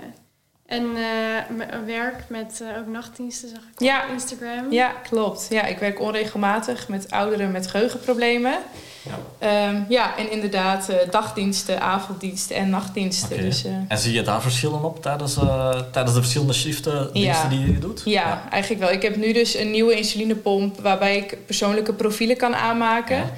En 0.73 0.83
eh, 0.97 1.57
m- 1.57 1.87
werk 1.87 2.15
met 2.29 2.63
eh, 2.63 2.79
ook 2.79 2.87
nachtdiensten, 2.87 3.49
zag 3.49 3.59
ik 3.59 3.81
Ja. 3.81 4.05
op 4.05 4.13
Instagram. 4.13 4.73
Ja, 4.73 4.89
klopt. 5.09 5.47
Ja, 5.51 5.65
ik 5.67 5.79
werk 5.79 6.01
onregelmatig 6.01 6.89
met 6.89 7.11
ouderen 7.11 7.51
met 7.51 7.67
geheugenproblemen. 7.67 8.59
Ja. 9.03 9.19
Ehm, 9.39 9.81
ja, 9.89 10.17
en 10.17 10.31
inderdaad 10.31 10.89
eh, 10.89 10.97
dagdiensten, 11.11 11.81
avonddiensten 11.81 12.57
en 12.57 12.71
nachtdiensten. 12.71 13.41
Dus, 13.41 13.65
eh, 13.65 13.73
En 13.89 13.99
zie 13.99 14.13
je 14.13 14.23
daar 14.23 14.43
verschillen 14.43 14.85
op 14.85 15.03
tijdens, 15.03 15.37
eh, 15.37 15.81
tijdens 15.93 16.15
de 16.15 16.21
verschillende 16.21 16.53
shiften 16.53 17.11
Ja. 17.13 17.49
die 17.49 17.61
je 17.73 17.79
doet? 17.79 18.03
ja, 18.05 18.43
eigenlijk 18.51 18.83
wel. 18.83 18.93
Ik 18.93 19.03
heb 19.03 19.17
nu 19.17 19.33
dus 19.33 19.55
een 19.55 19.71
nieuwe 19.71 19.95
insulinepomp 19.95 20.81
waarbij 20.81 21.17
ik 21.17 21.37
persoonlijke 21.47 21.93
profielen 21.93 22.37
kan 22.37 22.55
aanmaken. 22.55 23.17
Ja. 23.17 23.31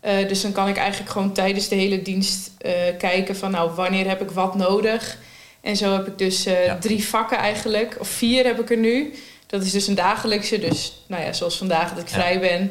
Eh, 0.00 0.28
dus 0.28 0.42
dan 0.42 0.52
kan 0.52 0.68
ik 0.68 0.76
eigenlijk 0.76 1.10
gewoon 1.10 1.32
tijdens 1.32 1.68
de 1.68 1.74
hele 1.74 2.02
dienst 2.02 2.50
eh, 2.58 2.72
kijken 2.98 3.36
van 3.36 3.50
nou, 3.50 3.70
wanneer 3.74 4.08
heb 4.08 4.20
ik 4.22 4.30
wat 4.30 4.54
nodig. 4.54 5.18
En 5.62 5.76
zo 5.76 5.92
heb 5.92 6.06
ik 6.06 6.18
dus 6.18 6.46
eh, 6.46 6.66
Ja. 6.66 6.76
drie 6.78 7.04
vakken 7.08 7.38
eigenlijk, 7.38 7.96
of 8.00 8.08
vier 8.08 8.44
heb 8.44 8.60
ik 8.60 8.70
er 8.70 8.76
nu. 8.76 9.14
Dat 9.46 9.62
is 9.62 9.70
dus 9.72 9.86
een 9.86 9.94
dagelijkse, 9.94 10.58
dus 10.58 11.02
nou 11.06 11.22
ja, 11.24 11.32
zoals 11.32 11.56
vandaag 11.58 11.88
dat 11.88 11.98
ik 11.98 12.08
Ja. 12.08 12.14
vrij 12.14 12.40
ben. 12.40 12.70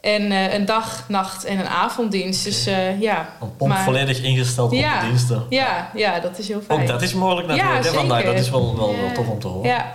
En 0.00 0.32
eh, 0.32 0.54
een 0.54 0.64
dag, 0.64 1.04
nacht 1.08 1.44
en 1.44 1.58
een 1.58 1.66
avonddienst. 1.68 2.44
Dus 2.44 2.66
eh, 2.66 3.00
ja. 3.00 3.36
Een 3.40 3.56
pomp 3.56 3.70
Maar- 3.72 3.84
volledig 3.84 4.22
ingesteld 4.22 4.72
Ja. 4.72 4.94
op 4.94 5.00
de 5.00 5.06
diensten. 5.06 5.46
Ja, 5.48 5.90
ja, 5.94 6.20
dat 6.20 6.38
is 6.38 6.48
heel 6.48 6.60
fijn. 6.66 6.80
Ook 6.80 6.86
dat 6.86 7.02
is 7.02 7.14
mogelijk 7.14 7.46
natuurlijk. 7.48 7.84
Ja, 7.84 7.90
hè, 7.90 7.96
vandaag. 7.96 8.24
Dat 8.24 8.34
is 8.34 8.50
wel, 8.50 8.76
wel, 8.76 8.96
wel 9.00 9.12
tof 9.14 9.28
om 9.28 9.38
te 9.38 9.46
horen. 9.46 9.68
Ja, 9.70 9.92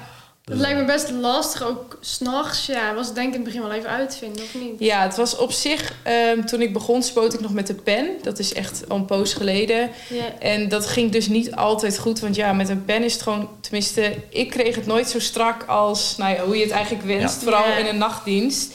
Het 0.50 0.60
lijkt 0.60 0.80
me 0.80 0.86
best 0.86 1.12
lastig, 1.12 1.64
ook 1.64 1.98
s'nachts. 2.02 2.66
Ja, 2.66 2.94
was 2.94 3.06
het 3.06 3.16
denk 3.16 3.28
ik 3.28 3.34
in 3.34 3.40
het 3.40 3.54
begin 3.54 3.68
wel 3.68 3.78
even 3.78 3.90
uitvinden, 3.90 4.44
of 4.44 4.62
niet? 4.62 4.80
ja, 4.80 5.02
het 5.02 5.16
was 5.16 5.38
op 5.38 5.52
zich... 5.52 5.94
ehm, 6.04 6.46
toen 6.46 6.62
ik 6.62 6.74
begon 6.74 7.04
spoot 7.04 7.34
ik 7.34 7.40
nog 7.40 7.54
met 7.54 7.68
de 7.68 7.74
pen. 7.74 8.10
Dat 8.22 8.40
is 8.40 8.54
echt 8.54 8.84
al 8.88 8.98
een 8.98 9.06
poos 9.06 9.34
geleden. 9.34 9.90
Ja. 10.10 10.40
En 10.40 10.70
dat 10.70 10.86
ging 10.86 11.12
dus 11.12 11.28
niet 11.28 11.56
altijd 11.56 12.00
goed. 12.00 12.20
Want 12.20 12.36
ja, 12.36 12.54
met 12.54 12.70
een 12.70 12.86
pen 12.86 13.04
is 13.04 13.14
het 13.14 13.22
gewoon... 13.22 13.50
Tenminste, 13.62 14.16
ik 14.30 14.50
kreeg 14.50 14.76
het 14.76 14.86
nooit 14.86 15.10
zo 15.10 15.20
strak 15.20 15.64
als 15.64 16.18
nou 16.18 16.36
ja, 16.36 16.44
hoe 16.44 16.58
je 16.58 16.64
het 16.64 16.72
eigenlijk 16.72 17.06
wenst. 17.06 17.36
Ja. 17.36 17.42
Vooral 17.42 17.78
in 17.78 17.86
een 17.86 17.98
nachtdienst. 17.98 18.74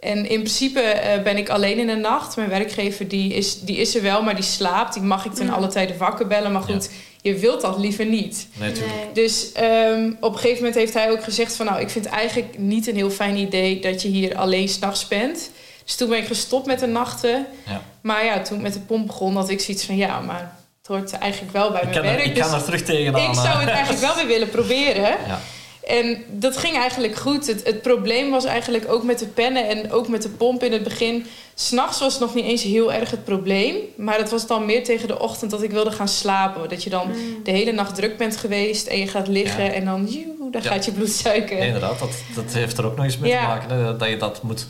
En 0.00 0.16
in 0.16 0.40
principe 0.40 0.80
eh, 0.80 1.22
ben 1.22 1.36
ik 1.36 1.48
alleen 1.48 1.78
in 1.78 1.86
de 1.86 1.94
nacht. 1.94 2.36
Mijn 2.36 2.48
werkgever 2.48 3.08
die 3.08 3.34
is, 3.34 3.60
die 3.60 3.76
is 3.76 3.94
er 3.94 4.02
wel, 4.02 4.22
maar 4.22 4.34
die 4.34 4.44
slaapt. 4.44 4.94
Die 4.94 5.02
mag 5.02 5.24
ik 5.24 5.32
ten 5.32 5.50
alle 5.50 5.66
tijden 5.66 5.98
wakker 5.98 6.26
bellen. 6.26 6.52
Maar 6.52 6.62
goed, 6.62 6.90
je 7.22 7.34
wilt 7.34 7.60
dat 7.60 7.78
liever 7.78 8.04
niet. 8.06 8.46
nee. 8.58 8.72
Dus 9.12 9.52
ehm, 9.52 10.10
op 10.20 10.32
een 10.32 10.38
gegeven 10.38 10.56
moment 10.56 10.74
heeft 10.74 10.94
hij 10.94 11.10
ook 11.10 11.24
gezegd 11.24 11.56
van... 11.56 11.66
nou, 11.66 11.80
ik 11.80 11.90
vind 11.90 12.04
het 12.04 12.14
eigenlijk 12.14 12.58
niet 12.58 12.86
een 12.86 12.96
heel 12.96 13.10
fijn 13.10 13.36
idee 13.36 13.80
dat 13.80 14.02
je 14.02 14.08
hier 14.08 14.36
alleen 14.36 14.68
s'nachts 14.68 15.08
bent. 15.08 15.50
Dus 15.84 15.94
toen 15.94 16.08
ben 16.08 16.18
ik 16.18 16.26
gestopt 16.26 16.66
met 16.66 16.78
de 16.80 16.86
nachten. 16.86 17.46
Ja. 17.66 17.82
Maar 18.02 18.24
ja, 18.24 18.40
toen 18.42 18.56
ik 18.56 18.62
met 18.62 18.72
de 18.72 18.80
pomp 18.80 19.06
begon, 19.06 19.36
had 19.36 19.48
ik 19.48 19.60
zoiets 19.60 19.84
van... 19.84 19.96
ja, 19.96 20.20
maar 20.20 20.56
het 20.78 20.86
hoort 20.86 21.12
eigenlijk 21.12 21.52
wel 21.52 21.70
bij 21.70 21.80
Ik 21.80 21.84
mijn 21.88 21.96
kan, 22.00 22.06
er, 22.10 22.16
werk. 22.16 22.26
ik 22.28 22.34
dus 22.34 22.44
kan 22.46 22.54
er 22.54 22.64
terug 22.64 22.82
tegenaan. 22.82 23.28
ik 23.30 23.34
zou 23.34 23.58
het 23.60 23.68
eigenlijk 23.68 24.00
wel 24.00 24.14
weer 24.14 24.26
willen 24.26 24.48
proberen. 24.48 25.16
Ja. 25.26 25.40
En 25.86 26.24
dat 26.30 26.56
ging 26.56 26.76
eigenlijk 26.76 27.14
goed. 27.16 27.46
Het, 27.46 27.60
het 27.64 27.82
probleem 27.82 28.30
was 28.30 28.44
eigenlijk 28.44 28.90
ook 28.92 29.02
met 29.02 29.18
de 29.18 29.26
pennen 29.26 29.68
en 29.68 29.92
ook 29.92 30.08
met 30.08 30.22
de 30.22 30.28
pomp 30.28 30.62
in 30.62 30.72
het 30.72 30.82
begin. 30.82 31.26
S'nachts 31.54 32.00
was 32.00 32.12
het 32.12 32.22
nog 32.22 32.34
niet 32.34 32.44
eens 32.44 32.62
heel 32.62 32.92
erg 32.92 33.10
het 33.10 33.24
probleem. 33.24 33.76
Maar 33.96 34.18
het 34.18 34.30
was 34.30 34.46
dan 34.46 34.66
meer 34.66 34.84
tegen 34.84 35.08
de 35.08 35.18
ochtend 35.18 35.50
dat 35.50 35.62
ik 35.62 35.70
wilde 35.70 35.90
gaan 35.92 36.08
slapen. 36.08 36.68
Dat 36.68 36.82
je 36.84 36.90
dan 36.90 37.08
Mm. 37.08 37.42
de 37.44 37.50
hele 37.50 37.72
nacht 37.72 37.94
druk 37.94 38.16
bent 38.16 38.36
geweest 38.36 38.86
en 38.86 38.98
je 38.98 39.06
gaat 39.06 39.28
liggen 39.28 39.64
Ja. 39.64 39.70
en 39.70 39.84
dan, 39.84 40.06
joe, 40.06 40.48
Ja. 40.52 40.60
gaat 40.60 40.84
je 40.84 40.92
bloedsuiker. 40.92 41.56
Nee, 41.56 41.66
inderdaad, 41.66 41.98
dat, 41.98 42.10
dat 42.34 42.52
heeft 42.52 42.78
er 42.78 42.86
ook 42.86 42.96
nog 42.96 43.04
eens 43.04 43.18
mee 43.18 43.30
Ja. 43.30 43.40
te 43.40 43.46
maken. 43.46 43.84
Hè, 43.84 43.96
dat 43.96 44.08
je 44.08 44.16
dat 44.16 44.42
moet 44.42 44.66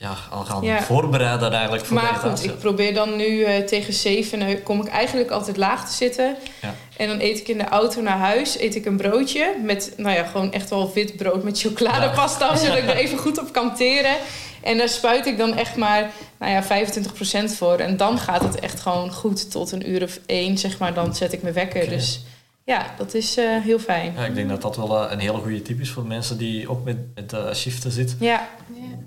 ja, 0.00 0.14
al 0.30 0.44
gaan 0.44 0.62
Ja. 0.62 0.82
voorbereiden 0.82 1.52
eigenlijk 1.52 1.84
voor 1.84 1.94
Maar 1.96 2.14
goed, 2.14 2.44
ik 2.44 2.58
probeer 2.58 2.94
dan 2.94 3.16
nu 3.16 3.42
eh, 3.42 3.64
tegen 3.64 3.92
zeven, 3.92 4.42
eh, 4.42 4.64
kom 4.64 4.80
ik 4.80 4.88
eigenlijk 4.88 5.30
altijd 5.30 5.56
laag 5.56 5.88
te 5.88 5.94
zitten. 5.94 6.36
Ja. 6.62 6.74
En 6.96 7.08
dan 7.08 7.20
eet 7.20 7.38
ik 7.38 7.48
in 7.48 7.58
de 7.58 7.68
auto 7.68 8.00
naar 8.00 8.18
huis, 8.18 8.58
eet 8.60 8.74
ik 8.74 8.84
een 8.86 8.96
broodje 8.96 9.54
met, 9.64 9.92
nou 9.96 10.16
ja, 10.16 10.24
gewoon 10.24 10.52
echt 10.52 10.70
wel 10.70 10.92
wit 10.94 11.16
brood 11.16 11.42
met 11.42 11.60
chocoladepasta, 11.60 12.56
zodat 12.56 12.76
ik 12.76 12.88
er 12.90 12.96
even 12.96 13.18
goed 13.18 13.38
op 13.38 13.52
kan 13.52 13.74
teren. 13.76 14.16
En 14.62 14.78
daar 14.78 14.88
spuit 14.88 15.26
ik 15.26 15.38
dan 15.38 15.56
echt 15.56 15.76
maar, 15.76 16.10
nou 16.38 16.52
ja, 16.52 16.62
25% 16.62 17.52
voor. 17.56 17.76
En 17.78 17.96
dan 17.96 18.18
gaat 18.18 18.42
het 18.42 18.60
echt 18.60 18.80
gewoon 18.80 19.12
goed 19.12 19.50
tot 19.50 19.72
een 19.72 19.90
uur 19.90 20.02
of 20.02 20.18
één, 20.26 20.58
zeg 20.58 20.78
maar. 20.78 20.94
Dan 20.94 21.14
zet 21.14 21.32
ik 21.32 21.42
mijn 21.42 21.54
wekker. 21.54 21.88
Dus 21.88 22.20
ja, 22.68 22.86
dat 22.96 23.14
is 23.14 23.36
eh, 23.36 23.44
heel 23.62 23.78
fijn. 23.78 24.12
Ja, 24.16 24.24
ik 24.24 24.34
denk 24.34 24.48
dat 24.48 24.62
dat 24.62 24.76
wel 24.76 25.04
eh, 25.04 25.12
een 25.12 25.18
hele 25.18 25.38
goede 25.38 25.62
tip 25.62 25.80
is 25.80 25.90
voor 25.90 26.06
mensen 26.06 26.38
die 26.38 26.70
ook 26.70 26.84
met, 26.84 26.96
met 27.14 27.32
eh, 27.32 27.54
shiften 27.54 27.90
zitten. 27.90 28.16
Ja. 28.20 28.48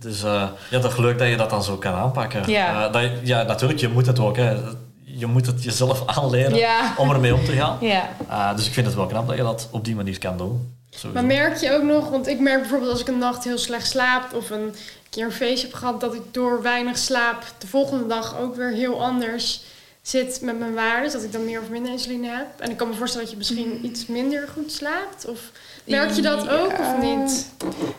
Dus 0.02 0.24
eh, 0.24 0.48
ja, 0.70 0.80
toch 0.80 0.98
leuk 0.98 1.18
dat 1.18 1.28
je 1.28 1.36
dat 1.38 1.50
dan 1.50 1.64
zo 1.64 1.78
kan 1.78 1.94
aanpakken. 1.94 2.50
Ja. 2.50 2.86
Eh, 2.86 2.94
dat, 2.94 3.12
ja, 3.24 3.44
natuurlijk, 3.44 3.80
je 3.80 3.88
moet 3.88 4.06
het 4.06 4.20
ook. 4.20 4.38
Hè. 4.38 4.56
Je 5.04 5.26
moet 5.26 5.46
het 5.46 5.64
jezelf 5.64 6.04
aanleren 6.18 6.58
ja, 6.58 6.94
om 6.98 7.12
ermee 7.12 7.34
om 7.34 7.46
te 7.46 7.52
gaan. 7.52 7.78
ja. 7.82 8.10
Eh, 8.30 8.56
dus 8.56 8.68
ik 8.68 8.74
vind 8.74 8.86
het 8.86 8.96
wel 8.96 9.06
knap 9.06 9.28
dat 9.28 9.38
je 9.38 9.44
dat 9.44 9.68
op 9.72 9.86
die 9.86 9.96
manier 9.96 10.20
kan 10.20 10.38
doen. 10.38 10.76
Sowieso. 10.90 11.14
Maar 11.14 11.38
merk 11.38 11.58
je 11.58 11.72
ook 11.72 11.84
nog, 11.84 12.10
want 12.10 12.28
ik 12.28 12.40
merk 12.40 12.60
bijvoorbeeld 12.60 12.92
als 12.92 13.02
ik 13.02 13.08
een 13.08 13.18
nacht 13.18 13.44
heel 13.44 13.58
slecht 13.58 13.88
slaap 13.88 14.34
of 14.34 14.50
een 14.50 14.76
keer 15.10 15.26
een 15.26 15.32
feestje 15.32 15.68
heb 15.68 15.76
gehad, 15.76 16.02
dat 16.02 16.14
ik 16.14 16.22
door 16.32 16.62
weinig 16.62 16.98
slaap 16.98 17.44
de 17.58 17.68
volgende 17.68 18.08
dag 18.08 18.40
ook 18.40 18.56
weer 18.56 18.72
heel 18.72 19.04
anders 19.04 19.62
zit 20.02 20.40
met 20.42 20.60
mijn 20.60 20.74
waarden. 20.74 21.12
Dat 21.12 21.24
ik 21.24 21.32
dan 21.32 21.46
meer 21.46 21.62
of 21.62 21.70
minder 21.70 21.92
insuline 21.92 22.28
heb. 22.28 22.48
En 22.60 22.70
ik 22.72 22.78
kan 22.78 22.88
me 22.90 22.94
voorstellen 22.94 23.26
dat 23.26 23.32
je 23.34 23.38
misschien 23.40 23.86
iets 23.86 24.06
minder 24.06 24.48
goed 24.54 24.72
slaapt. 24.72 25.26
Of 25.28 25.40
merk 25.86 26.12
je 26.12 26.22
dat 26.22 26.50
ook 26.50 26.72
Ja. 26.78 26.96
of 26.96 27.02
niet? 27.04 27.48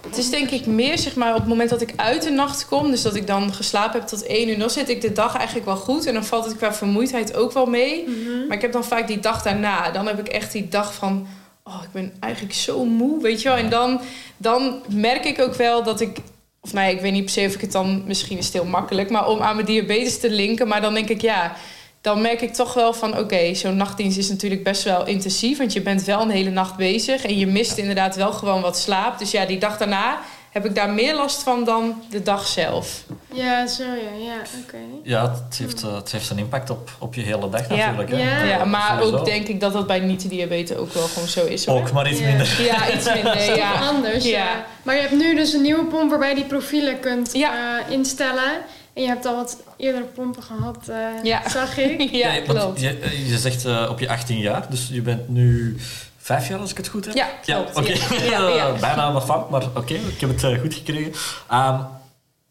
Het 0.08 0.16
is 0.18 0.30
denk 0.30 0.50
ik 0.50 0.66
meer 0.66 0.98
zeg 0.98 1.14
maar, 1.14 1.32
op 1.32 1.38
het 1.38 1.48
moment 1.48 1.70
dat 1.70 1.80
ik 1.80 1.92
uit 1.96 2.22
de 2.22 2.30
nacht 2.30 2.66
kom, 2.66 2.90
dus 2.90 3.02
dat 3.02 3.14
ik 3.14 3.26
dan 3.26 3.54
geslapen 3.54 4.00
heb 4.00 4.08
tot 4.08 4.26
één 4.26 4.48
uur, 4.48 4.58
dan 4.58 4.70
zit 4.70 4.88
ik 4.88 5.00
de 5.00 5.12
dag 5.12 5.36
eigenlijk 5.36 5.66
wel 5.66 5.76
goed. 5.76 6.06
En 6.06 6.14
dan 6.14 6.24
valt 6.24 6.44
het 6.44 6.56
qua 6.56 6.74
vermoeidheid 6.74 7.34
ook 7.34 7.52
wel 7.52 7.66
mee. 7.66 8.08
Mhm. 8.08 8.46
Maar 8.46 8.56
ik 8.56 8.62
heb 8.62 8.72
dan 8.72 8.84
vaak 8.84 9.06
die 9.06 9.20
dag 9.20 9.42
daarna, 9.42 9.90
dan 9.90 10.06
heb 10.06 10.18
ik 10.18 10.28
echt 10.28 10.52
die 10.52 10.68
dag 10.68 10.94
van, 10.94 11.26
oh, 11.64 11.80
ik 11.82 11.92
ben 11.92 12.12
eigenlijk 12.20 12.54
zo 12.54 12.84
moe, 12.84 13.22
weet 13.22 13.42
je 13.42 13.48
wel. 13.48 13.58
En 13.58 13.70
dan, 13.70 14.00
dan 14.36 14.82
merk 14.88 15.24
ik 15.24 15.40
ook 15.40 15.54
wel 15.54 15.82
dat 15.82 16.00
ik, 16.00 16.16
of 16.60 16.72
nou 16.72 16.86
ja, 16.86 16.92
ik 16.92 17.00
weet 17.00 17.12
niet 17.12 17.24
per 17.24 17.32
se 17.32 17.46
of 17.46 17.54
ik 17.54 17.60
het 17.60 17.72
dan, 17.72 18.02
misschien 18.06 18.38
is 18.38 18.44
het 18.44 18.54
heel 18.54 18.64
makkelijk, 18.64 19.10
maar 19.10 19.28
om 19.28 19.40
aan 19.40 19.54
mijn 19.54 19.66
diabetes 19.66 20.18
te 20.20 20.30
linken. 20.30 20.68
Maar 20.68 20.80
dan 20.80 20.94
denk 20.94 21.08
ik, 21.08 21.20
ja, 21.20 21.56
dan 22.02 22.20
merk 22.20 22.40
ik 22.40 22.54
toch 22.54 22.74
wel 22.74 22.92
van, 22.92 23.18
oké, 23.18 23.54
zo'n 23.54 23.76
nachtdienst 23.76 24.18
is 24.18 24.28
natuurlijk 24.28 24.62
best 24.62 24.82
wel 24.82 25.06
intensief. 25.06 25.58
Want 25.58 25.72
je 25.72 25.80
bent 25.82 26.04
wel 26.04 26.20
een 26.20 26.30
hele 26.30 26.50
nacht 26.50 26.76
bezig 26.76 27.24
en 27.24 27.38
je 27.38 27.46
mist 27.46 27.76
inderdaad 27.76 28.16
wel 28.16 28.32
gewoon 28.32 28.60
wat 28.60 28.78
slaap. 28.78 29.18
Dus 29.18 29.30
ja, 29.30 29.44
die 29.46 29.58
dag 29.58 29.78
daarna 29.78 30.18
heb 30.50 30.64
ik 30.64 30.74
daar 30.74 30.90
meer 30.90 31.14
last 31.14 31.42
van 31.42 31.64
dan 31.64 32.02
de 32.10 32.22
dag 32.22 32.46
zelf. 32.46 33.02
Ja, 33.34 33.66
zo 33.66 33.82
ja, 33.82 34.24
ja, 34.24 34.34
oké. 34.64 34.76
Ja, 35.02 35.30
het 35.46 35.58
heeft, 35.58 35.82
eh, 35.82 35.94
het 35.94 36.12
heeft 36.12 36.30
een 36.30 36.38
impact 36.38 36.70
op, 36.70 36.90
op 36.98 37.14
je 37.14 37.20
hele 37.20 37.48
dag 37.50 37.68
Ja. 37.68 37.76
natuurlijk. 37.76 38.10
Hè. 38.10 38.16
Ja. 38.18 38.44
Ja, 38.44 38.64
maar 38.64 38.96
Sowieso. 38.98 39.16
ook 39.16 39.24
denk 39.24 39.46
ik 39.48 39.60
dat 39.60 39.72
dat 39.72 39.86
bij 39.86 39.98
niet-diabetes 40.00 40.76
ook 40.76 40.92
wel 40.92 41.06
gewoon 41.06 41.28
zo 41.28 41.44
is. 41.44 41.66
Hoor. 41.66 41.80
Ook, 41.80 41.92
maar 41.92 42.10
iets 42.10 42.20
Ja. 42.20 42.26
minder. 42.26 42.56
Ja, 42.70 42.92
iets 42.92 43.12
minder, 43.14 43.56
ja. 43.56 43.72
anders, 43.88 44.24
ja. 44.24 44.30
Ja. 44.38 44.64
Maar 44.82 44.94
je 44.94 45.00
hebt 45.00 45.12
nu 45.14 45.34
dus 45.34 45.52
een 45.52 45.62
nieuwe 45.62 45.84
pomp 45.84 46.10
waarbij 46.10 46.28
je 46.28 46.34
die 46.34 46.44
profielen 46.44 47.00
kunt 47.00 47.30
Ja. 47.32 47.78
eh, 47.86 47.90
instellen. 47.92 48.52
En 48.94 49.02
je 49.02 49.08
hebt 49.08 49.26
al 49.26 49.34
wat 49.36 49.56
eerdere 49.76 50.04
pompen 50.04 50.42
gehad, 50.42 50.88
eh, 50.88 50.96
Ja. 51.22 51.48
zag 51.48 51.78
ik. 51.78 52.10
Ja, 52.10 52.28
Nee, 52.30 52.42
klopt. 52.42 52.80
Je, 52.80 52.98
eh, 52.98 53.28
je 53.30 53.38
zegt 53.38 53.64
eh, 53.64 53.86
op 53.90 54.00
je 54.00 54.08
18 54.08 54.38
jaar, 54.38 54.66
dus 54.70 54.88
je 54.92 55.02
bent 55.02 55.28
nu 55.28 55.76
vijf 56.18 56.48
jaar 56.48 56.58
als 56.58 56.70
ik 56.70 56.76
het 56.76 56.88
goed 56.88 57.04
heb. 57.04 57.14
Ja, 57.14 57.28
klopt. 57.42 57.76
oké. 57.76 57.92
Ja, 57.92 58.24
ja, 58.24 58.48
ja. 58.56 58.72
Bijna 58.80 59.02
aan 59.02 59.14
de 59.14 59.22
fout, 59.22 59.50
maar 59.50 59.64
oké, 59.74 59.94
ik 59.94 60.20
heb 60.20 60.30
het 60.40 60.60
goed 60.60 60.74
gekregen. 60.74 61.12
Ehm, 61.48 61.80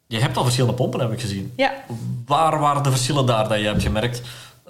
je 0.08 0.20
hebt 0.20 0.38
al 0.38 0.44
verschillende 0.44 0.76
pompen, 0.76 1.00
heb 1.00 1.12
ik 1.12 1.22
gezien. 1.22 1.54
Ja. 1.56 1.74
Waar 2.26 2.60
waren 2.60 2.84
de 2.84 2.90
verschillen 2.90 3.26
daar 3.26 3.48
dat 3.48 3.60
je 3.60 3.66
hebt 3.66 3.82
gemerkt 3.84 4.22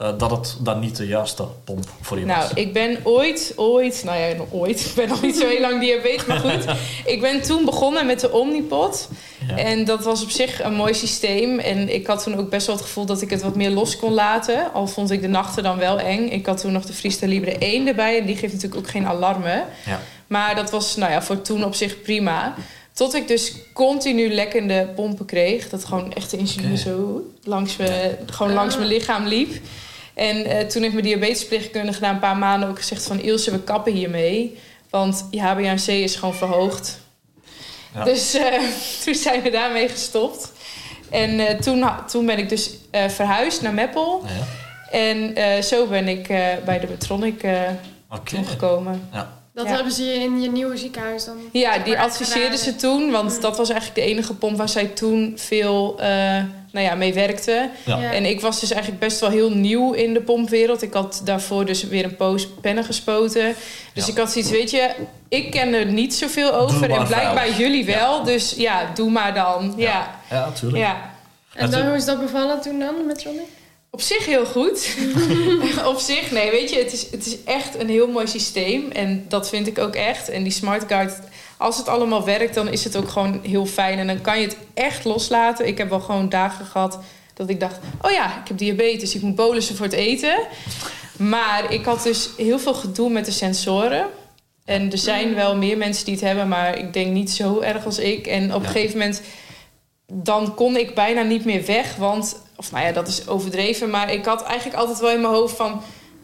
eh, 0.01 0.10
dat 0.17 0.31
het 0.31 0.55
dan 0.60 0.79
niet 0.79 0.96
de 0.96 1.08
juiste 1.08 1.43
pomp 1.63 1.89
voor 2.01 2.20
je 2.20 2.25
Nou, 2.25 2.41
was? 2.41 2.53
ik 2.53 2.74
ben 2.74 2.98
ooit, 3.03 3.53
ooit, 3.55 4.01
nou 4.05 4.20
ja, 4.20 4.36
nog 4.36 4.48
ooit, 4.51 4.79
ik 4.86 4.91
ben 4.96 5.08
nog 5.08 5.22
niet 5.22 5.38
zo 5.38 5.48
heel 5.48 5.60
lang 5.60 5.79
diabetes, 5.79 6.25
maar 6.25 6.39
goed. 6.39 6.65
Ik 7.05 7.22
ben 7.22 7.41
toen 7.41 7.65
begonnen 7.65 8.05
met 8.05 8.20
de 8.20 8.31
Omnipod. 8.31 9.10
Ja. 9.48 9.58
En 9.58 9.86
dat 9.86 10.03
was 10.03 10.24
op 10.24 10.29
zich 10.29 10.63
een 10.63 10.74
mooi 10.74 10.93
systeem. 10.93 11.60
En 11.60 11.93
ik 11.93 12.08
had 12.08 12.24
toen 12.24 12.38
ook 12.38 12.50
best 12.50 12.67
wel 12.67 12.75
het 12.75 12.86
gevoel 12.86 13.05
dat 13.05 13.22
ik 13.22 13.29
het 13.29 13.41
wat 13.41 13.55
meer 13.55 13.70
los 13.70 13.98
kon 13.98 14.13
laten. 14.13 14.74
Al 14.74 14.88
vond 14.88 15.12
ik 15.12 15.22
de 15.22 15.27
nachten 15.27 15.63
dan 15.63 15.77
wel 15.77 16.00
eng. 16.00 16.27
Ik 16.27 16.46
had 16.46 16.62
toen 16.62 16.72
nog 16.72 16.86
de 16.86 16.93
Freestyle 16.93 17.31
Libre 17.31 17.58
1 17.58 17.88
erbij. 17.88 18.20
En 18.20 18.25
die 18.25 18.36
geeft 18.36 18.53
natuurlijk 18.53 18.81
ook 18.81 18.89
geen 18.89 19.08
alarmen. 19.08 19.65
Ja. 19.86 20.01
Maar 20.27 20.55
dat 20.55 20.72
was 20.72 20.96
nou 20.96 21.12
ja, 21.12 21.22
voor 21.22 21.41
toen 21.41 21.65
op 21.65 21.75
zich 21.75 22.01
prima. 22.01 22.53
Tot 22.93 23.13
ik 23.13 23.27
dus 23.27 23.55
continu 23.74 24.34
lekkende 24.34 24.88
pompen 24.96 25.25
kreeg. 25.25 25.70
Dat 25.70 25.86
gewoon 25.86 26.13
echt 26.13 26.31
de 26.31 26.38
insuline 26.38 26.77
zo 26.77 27.25
langs, 27.43 27.77
me, 27.77 28.17
gewoon 28.25 28.53
langs 28.53 28.75
mijn 28.75 28.88
lichaam 28.88 29.25
liep. 29.25 29.53
En 30.13 30.46
eh, 30.46 30.65
toen 30.68 30.82
heeft 30.82 30.94
mijn 30.94 31.06
diabetesverpleegkundige 31.06 32.01
na 32.01 32.10
een 32.10 32.20
paar 32.20 32.38
maanden 32.38 32.70
ook 32.70 32.77
gezegd 32.77 33.03
van... 33.03 33.20
Ilse, 33.22 33.51
we 33.51 33.60
kappen 33.60 33.94
hiermee. 33.94 34.58
Want 34.89 35.27
je 35.32 35.39
HbA1c 35.41 35.86
is 35.88 36.15
gewoon 36.15 36.34
verhoogd. 36.36 37.00
Ja. 37.96 38.03
Dus 38.03 38.34
eh, 38.34 38.53
toen 39.03 39.15
zijn 39.15 39.41
we 39.41 39.50
daarmee 39.50 39.88
gestopt. 39.89 40.51
En 41.10 41.39
eh, 41.48 41.56
toen, 41.60 41.86
toen 42.12 42.25
ben 42.25 42.38
ik 42.38 42.50
dus 42.50 42.72
eh, 42.91 43.10
verhuisd 43.10 43.62
naar 43.62 43.74
Meppel. 43.74 44.24
Ja. 44.25 44.46
En 44.98 45.36
eh, 45.36 45.62
zo 45.62 45.88
ben 45.88 46.08
ik 46.08 46.30
eh, 46.30 46.46
bij 46.65 46.80
de 46.80 46.88
Betronic 46.88 47.44
eh 47.44 47.62
Oké. 48.10 48.36
toen 48.36 48.46
gekomen. 48.46 49.10
Dat 49.53 49.65
Ja. 49.68 49.74
hebben 49.75 49.91
ze 49.94 50.03
je 50.03 50.13
in 50.13 50.41
je 50.41 50.51
nieuwe 50.51 50.77
ziekenhuis 50.77 51.25
dan? 51.25 51.38
Ja, 51.51 51.77
die 51.77 52.00
adviseerden 52.00 52.60
ze 52.60 52.75
toen. 52.75 53.12
Want 53.12 53.34
Mm. 53.36 53.41
dat 53.41 53.58
was 53.58 53.70
eigenlijk 53.70 54.00
de 54.01 54.13
enige 54.13 54.34
pomp 54.36 54.58
waar 54.58 54.70
zij 54.70 54.86
toen 54.86 55.34
veel 55.36 56.00
eh, 56.00 56.44
nou 56.72 56.86
ja, 56.86 56.96
mee 56.96 57.13
werkte. 57.13 57.70
Ja. 57.86 57.98
Ja. 58.00 58.12
En 58.13 58.25
ik 58.25 58.42
was 58.42 58.60
dus 58.60 58.72
eigenlijk 58.72 59.01
best 59.01 59.20
wel 59.20 59.30
heel 59.30 59.50
nieuw 59.51 59.94
in 59.94 60.13
de 60.13 60.22
pompwereld. 60.22 60.82
Ik 60.82 60.94
had 60.94 61.22
daarvoor 61.24 61.66
dus 61.66 61.84
weer 61.84 62.04
een 62.04 62.16
poos 62.16 62.48
pennen 62.62 62.84
gespoten. 62.84 63.56
Dus 63.94 64.06
Ja. 64.06 64.12
ik 64.12 64.18
had 64.18 64.32
zoiets, 64.32 64.51
weet 64.51 64.72
je, 64.72 64.90
ik 65.30 65.51
ken 65.51 65.74
er 65.74 65.86
niet 65.86 66.13
zoveel 66.16 66.54
over. 66.54 66.92
En 66.92 67.08
blijkbaar 67.08 67.51
jullie 67.58 67.86
wel. 67.86 68.24
Dus 68.24 68.54
ja, 68.58 68.92
doe 68.94 69.10
maar 69.10 69.34
dan. 69.34 69.74
Ja, 69.78 69.90
ja. 70.30 70.38
Ja, 70.38 70.46
natuurlijk. 70.46 70.86
En 71.54 71.70
dan, 71.72 71.88
hoe 71.88 71.96
is 71.96 72.06
dat 72.06 72.20
bevallen 72.22 72.62
toen 72.62 72.80
dan 72.80 73.06
met 73.08 73.24
Ronnie? 73.24 73.48
Op 73.90 74.01
zich 74.01 74.25
heel 74.25 74.46
goed. 74.46 74.96
Op 75.94 76.00
zich, 76.00 76.32
nee, 76.32 76.51
weet 76.51 76.70
je, 76.70 76.78
het 76.80 76.94
is, 76.94 77.08
het 77.12 77.25
is 77.25 77.44
echt 77.44 77.80
een 77.80 77.90
heel 77.90 78.08
mooi 78.08 78.28
systeem. 78.28 78.92
En 78.92 79.25
dat 79.28 79.50
vind 79.50 79.68
ik 79.68 79.80
ook 79.80 79.96
echt. 79.96 80.30
En 80.30 80.44
die 80.44 80.51
Smart 80.51 80.84
Guard, 80.88 81.13
als 81.62 81.77
het 81.77 81.88
allemaal 81.88 82.25
werkt, 82.25 82.53
dan 82.53 82.68
is 82.68 82.84
het 82.84 82.96
ook 82.96 83.10
gewoon 83.10 83.39
heel 83.44 83.65
fijn. 83.65 84.00
En 84.00 84.08
dan 84.08 84.22
kan 84.22 84.39
je 84.39 84.46
het 84.46 84.58
echt 84.74 85.06
loslaten. 85.06 85.68
Ik 85.68 85.77
heb 85.77 85.89
wel 85.89 86.00
gewoon 86.00 86.30
dagen 86.30 86.65
gehad 86.65 87.00
dat 87.34 87.50
ik 87.50 87.60
dacht... 87.60 87.80
oh 88.01 88.12
ja, 88.12 88.25
ik 88.41 88.48
heb 88.48 88.58
diabetes, 88.58 89.15
ik 89.15 89.22
moet 89.22 89.36
bolussen 89.36 89.75
voor 89.75 89.86
het 89.86 89.96
eten. 89.96 90.39
Maar 91.18 91.72
ik 91.72 91.86
had 91.86 92.03
dus 92.03 92.30
heel 92.38 92.60
veel 92.60 92.74
gedoe 92.74 93.10
met 93.10 93.25
de 93.25 93.32
sensoren. 93.32 94.06
En 94.65 94.91
er 94.91 94.98
zijn 94.98 95.36
wel 95.36 95.56
meer 95.56 95.77
mensen 95.77 96.06
die 96.06 96.13
het 96.13 96.24
hebben, 96.24 96.48
maar 96.48 96.77
ik 96.77 96.94
denk 96.94 97.12
niet 97.12 97.32
zo 97.32 97.60
erg 97.60 97.86
als 97.86 98.00
ik. 98.00 98.27
En 98.27 98.53
op 98.53 98.63
een 98.63 98.70
gegeven 98.70 98.98
moment 98.98 99.22
dan 100.13 100.56
kon 100.56 100.77
ik 100.77 100.96
bijna 100.96 101.22
niet 101.22 101.46
meer 101.46 101.65
weg. 101.65 101.96
Want, 101.96 102.41
of 102.56 102.72
nou 102.72 102.86
ja, 102.86 102.91
dat 102.91 103.08
is 103.08 103.27
overdreven. 103.27 103.89
Maar 103.89 104.13
ik 104.13 104.25
had 104.25 104.44
eigenlijk 104.44 104.80
altijd 104.80 105.00
wel 105.00 105.12
in 105.12 105.22
mijn 105.22 105.34
hoofd 105.34 105.56
van... 105.56 105.82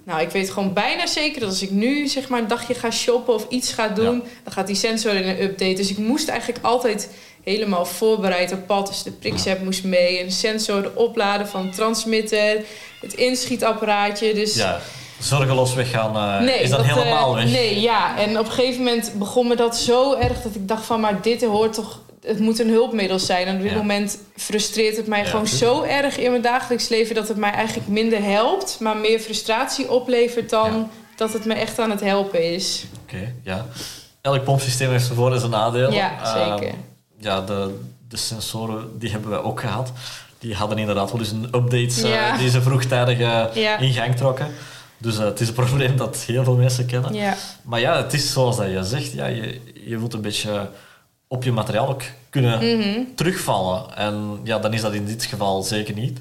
Nou, 0.08 0.22
ik 0.22 0.30
weet 0.30 0.50
gewoon 0.50 0.74
bijna 0.74 1.08
zeker 1.08 1.40
dat 1.40 1.50
als 1.50 1.62
ik 1.62 1.72
nu 1.72 2.08
zeg 2.08 2.28
maar 2.28 2.42
een 2.42 2.48
dagje 2.48 2.74
ga 2.74 2.92
shoppen 2.92 3.34
of 3.34 3.46
iets 3.50 3.72
ga 3.72 3.88
doen... 3.88 4.24
dan 4.44 4.54
gaat 4.54 4.68
die 4.68 4.76
sensor 4.76 5.14
in 5.14 5.28
een 5.28 5.42
update. 5.42 5.74
Dus 5.74 5.90
ik 5.90 5.98
moest 5.98 6.28
eigenlijk 6.28 6.66
altijd 6.66 7.10
helemaal 7.44 7.86
voorbereid 7.86 8.52
op 8.52 8.68
pad. 8.68 8.88
Dus 8.88 9.04
de 9.04 9.12
prikzap 9.12 9.64
moest 9.64 9.84
mee, 9.84 10.24
een 10.24 10.32
sensor, 10.32 10.82
de 10.82 10.96
opladen 10.96 11.48
van 11.48 11.66
de 11.66 11.70
transmitter... 11.70 12.64
het 13.02 13.14
inschietapparaatje. 13.14 14.34
Dus 14.34 14.56
Ja, 14.56 14.80
zorgeloos 15.20 15.74
weggaan 15.74 16.42
eh, 16.48 16.62
is 16.62 16.70
dan 16.70 16.80
dat, 16.80 16.88
helemaal 16.88 17.38
eh, 17.38 17.44
weg. 17.44 17.52
Nee, 17.52 17.80
ja. 17.80 18.18
En 18.18 18.40
op 18.40 18.46
een 18.46 18.52
gegeven 18.52 18.84
moment 18.84 19.14
begon 19.16 19.48
me 19.48 19.56
dat 19.56 19.78
zo 19.78 20.14
erg 20.14 20.42
dat 20.42 20.56
ik 20.56 20.68
dacht 20.68 20.86
van... 20.86 21.00
maar 21.00 21.22
dit 21.22 21.44
hoort 21.44 21.74
toch... 21.74 22.00
Het 22.27 22.39
moet 22.39 22.60
een 22.60 22.69
hulpmiddel 22.69 23.19
zijn. 23.19 23.48
En 23.48 23.55
op 23.55 23.62
dit 23.62 23.72
Ja. 23.72 23.77
moment 23.77 24.17
frustreert 24.36 24.98
het 24.98 25.07
mij 25.07 25.19
Ja, 25.24 25.25
gewoon 25.29 25.48
zo 25.48 25.81
erg 25.84 26.17
in 26.17 26.29
mijn 26.29 26.41
dagelijks 26.41 26.88
leven... 26.89 27.15
dat 27.15 27.27
het 27.27 27.38
mij 27.38 27.51
eigenlijk 27.51 27.88
minder 27.88 28.24
helpt, 28.24 28.77
maar 28.79 28.98
meer 28.98 29.19
frustratie 29.19 29.91
oplevert 29.91 30.50
dan... 30.50 30.74
Ja. 30.74 30.88
dat 31.15 31.34
het 31.34 31.46
me 31.46 31.53
echt 31.53 31.79
aan 31.79 31.89
het 31.89 32.01
helpen 32.01 32.53
is. 32.53 32.86
Oké, 33.03 33.34
ja. 33.43 33.65
Elk 34.22 34.43
pompsysteem 34.43 34.89
heeft 34.89 35.03
zijn 35.05 35.15
voor- 35.17 35.34
en 35.34 35.39
zijn 35.39 35.51
nadelen. 35.51 35.91
Ja, 35.93 36.12
Eh, 36.22 36.53
zeker. 36.57 36.74
ja, 37.17 37.41
de, 37.41 37.79
de 38.10 38.17
sensoren 38.17 39.00
die 39.00 39.10
hebben 39.12 39.29
wij 39.29 39.39
ook 39.39 39.60
gehad. 39.60 39.91
Die 40.39 40.55
hadden 40.55 40.77
inderdaad 40.77 41.12
wel 41.12 41.19
eens 41.19 41.31
een 41.31 41.43
update 41.46 42.12
eh, 42.13 42.38
die 42.38 42.50
ze 42.50 42.62
vroegtijdig 42.62 43.19
eh, 43.19 43.81
in 43.81 43.93
gang 43.93 44.15
trokken. 44.15 44.48
Dus 44.98 45.17
eh, 45.17 45.24
het 45.25 45.39
is 45.39 45.48
een 45.48 45.53
probleem 45.63 45.98
dat 45.98 46.17
heel 46.27 46.43
veel 46.43 46.55
mensen 46.55 46.86
kennen. 46.86 47.13
Ja, 47.13 47.36
Maar 47.63 47.79
ja, 47.79 47.98
het 48.03 48.13
is 48.13 48.31
zoals 48.31 48.57
dat 48.57 48.69
je 48.69 48.84
zegt. 48.84 49.12
Ja, 49.12 49.25
je, 49.25 49.62
je 49.86 49.98
wilt 49.98 50.13
een 50.13 50.22
beetje 50.22 50.69
op 51.27 51.43
je 51.43 51.51
materiaal 51.51 51.88
ook 51.88 52.01
kunnen 52.29 52.77
Mhm. 52.77 53.00
terugvallen. 53.15 53.98
En 53.98 54.39
ja, 54.43 54.60
dan 54.60 54.74
is 54.74 54.81
dat 54.81 54.93
in 54.93 55.05
dit 55.05 55.24
geval 55.25 55.63
zeker 55.63 55.93
niet. 55.93 56.19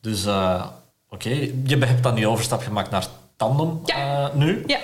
Dus 0.00 0.26
eh, 0.26 0.64
oké, 1.10 1.28
je 1.64 1.76
hebt 1.78 2.02
dan 2.02 2.14
die 2.14 2.26
overstap 2.28 2.62
gemaakt 2.62 2.90
naar 2.90 3.06
tandem 3.36 3.80
Ja. 3.84 4.28
eh, 4.28 4.34
nu. 4.34 4.62
ja, 4.66 4.78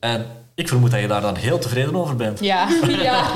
En 0.00 0.26
ik 0.54 0.68
vermoed 0.68 0.90
dat 0.90 1.00
je 1.00 1.06
daar 1.06 1.20
dan 1.20 1.36
heel 1.36 1.58
tevreden 1.58 1.94
over 1.96 2.16
bent. 2.16 2.40
ja, 2.40 2.68
ja. 2.88 3.30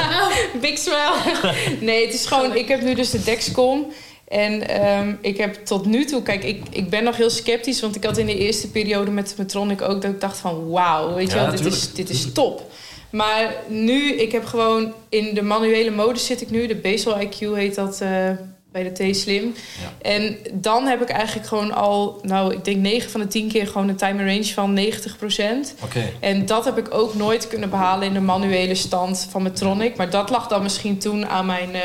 Big 0.61 0.78
smile. 0.78 1.52
Nee, 1.81 2.04
het 2.04 2.14
is 2.14 2.26
gewoon... 2.26 2.57
Ik 2.57 2.69
heb 2.69 2.83
nu 2.83 2.95
dus 2.95 3.11
de 3.11 3.23
Dexcom... 3.23 3.93
En 4.28 4.69
ehm, 4.69 5.14
ik 5.21 5.37
heb 5.37 5.54
tot 5.66 5.87
nu 5.87 6.04
toe, 6.04 6.23
kijk, 6.23 6.45
ik, 6.45 6.62
ik 6.71 6.90
ben 6.90 7.04
nog 7.04 7.16
heel 7.16 7.31
sceptisch, 7.31 7.81
want 7.81 7.97
ik 7.97 8.04
had 8.04 8.16
in 8.19 8.26
de 8.26 8.37
eerste 8.38 8.71
periode 8.71 9.11
met 9.11 9.28
de 9.28 9.35
Metronic 9.38 9.83
ook 9.83 10.02
dat 10.02 10.11
ik 10.11 10.21
dacht 10.21 10.38
van 10.38 10.71
wauw, 10.71 11.14
weet 11.14 11.31
je 11.31 11.37
Ja, 11.37 11.43
wel, 11.47 11.57
dit 11.57 11.66
is, 11.73 11.93
dit 11.93 12.11
is 12.11 12.33
top. 12.33 12.71
Maar 13.14 13.54
nu, 13.68 14.12
ik 14.12 14.33
heb 14.33 14.44
gewoon 14.44 14.92
in 15.09 15.35
de 15.35 15.42
manuele 15.42 15.90
modus 15.90 16.26
zit 16.26 16.40
ik 16.40 16.50
nu, 16.50 16.66
de 16.66 16.76
Basal 16.76 17.21
IQ 17.21 17.38
heet 17.38 17.75
dat 17.75 18.00
eh, 18.00 18.30
bij 18.73 18.92
de 18.92 19.11
T-Slim. 19.11 19.54
Ja. 19.83 20.11
En 20.11 20.37
dan 20.52 20.87
heb 20.87 21.02
ik 21.02 21.09
eigenlijk 21.09 21.49
gewoon 21.49 21.73
al, 21.73 22.18
nou, 22.23 22.52
ik 22.52 22.64
denk 22.64 22.76
9 22.76 23.11
van 23.11 23.21
de 23.21 23.26
10 23.26 23.49
keer 23.49 23.66
gewoon 23.66 23.88
een 23.88 23.97
time 23.97 24.25
range 24.25 24.44
van 24.44 24.78
90% 24.78 25.83
Oké, 25.83 26.12
en 26.21 26.47
dat 26.47 26.64
heb 26.64 26.78
ik 26.78 26.94
ook 26.94 27.14
nooit 27.14 27.49
kunnen 27.49 27.71
behalen 27.71 28.06
in 28.06 28.12
de 28.14 28.21
manuele 28.21 28.75
stand 28.75 29.26
van 29.30 29.42
mijn 29.42 29.54
Tronic. 29.54 29.97
Maar 29.97 30.11
dat 30.11 30.30
lag 30.30 30.47
dan 30.47 30.62
misschien 30.62 30.99
toen 30.99 31.26
aan 31.26 31.47
mijn... 31.47 31.75
eh, 31.75 31.80